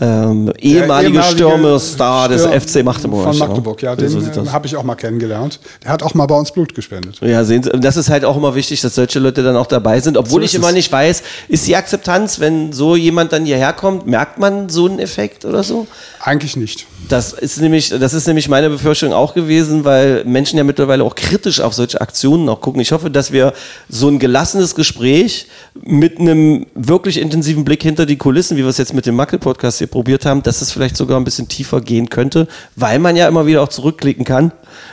[0.00, 3.24] ähm, ehemalige, ehemalige Stürmerstar des FC Magdeburg.
[3.24, 4.48] Von Magdeburg, ja, So den das.
[4.48, 5.60] äh, habe ich auch mal kennengelernt.
[5.84, 7.18] Der hat auch mal bei uns Blut gespendet.
[7.20, 9.66] Ja, sehen Sie, und das ist halt auch immer wichtig, dass solche Leute dann auch
[9.66, 10.16] dabei sind.
[10.16, 10.74] Obwohl So ich immer es.
[10.74, 14.98] nicht weiß, ist die Akzeptanz, wenn so jemand dann hierher kommt, merkt man so einen
[14.98, 15.86] Effekt oder so?
[16.20, 16.86] Eigentlich nicht.
[17.08, 21.14] Das ist nämlich, das ist nämlich meine Befürchtung auch gewesen, weil Menschen ja mittlerweile auch
[21.14, 22.80] kritisch auf solche Aktionen auch gucken.
[22.80, 23.52] Ich hoffe, dass wir
[23.88, 28.78] so ein gelassenes Gespräch mit einem wirklich intensiven Blick hinter die Kulissen, wie wir es
[28.78, 32.10] jetzt mit dem Mackel-Podcast hier probiert haben, dass es vielleicht sogar ein bisschen tiefer gehen
[32.10, 32.46] könnte,
[32.76, 34.52] weil man ja immer wieder auch zurückklicken kann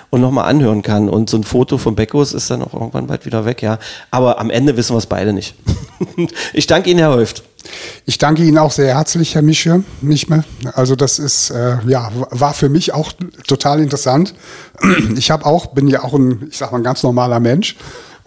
[0.10, 1.10] und nochmal anhören kann.
[1.10, 3.80] Und so ein Foto von Beckos ist dann auch irgendwann bald wieder weg, ja.
[4.12, 5.55] Aber am Ende wissen wir es beide nicht.
[6.53, 7.43] ich danke Ihnen, Herr Häuft.
[8.05, 9.84] Ich danke Ihnen auch sehr herzlich, Herr Mische.
[10.01, 10.43] Michme.
[10.74, 13.11] Also das ist äh, ja war für mich auch
[13.47, 14.34] total interessant.
[15.18, 17.76] Ich habe auch bin ja auch ein ich sag mal ein ganz normaler Mensch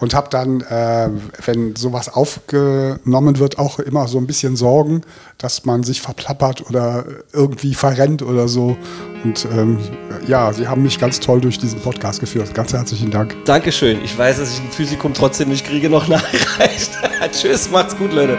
[0.01, 1.09] und habe dann, äh,
[1.45, 5.03] wenn sowas aufgenommen wird, auch immer so ein bisschen Sorgen,
[5.39, 8.77] dass man sich verplappert oder irgendwie verrennt oder so.
[9.23, 9.79] Und ähm,
[10.27, 12.55] ja, Sie haben mich ganz toll durch diesen Podcast geführt.
[12.55, 13.37] Ganz herzlichen Dank.
[13.45, 14.03] Dankeschön.
[14.03, 16.93] Ich weiß, dass ich ein Physikum trotzdem nicht kriege, noch nachreicht.
[17.33, 18.39] Tschüss, macht's gut, Leute.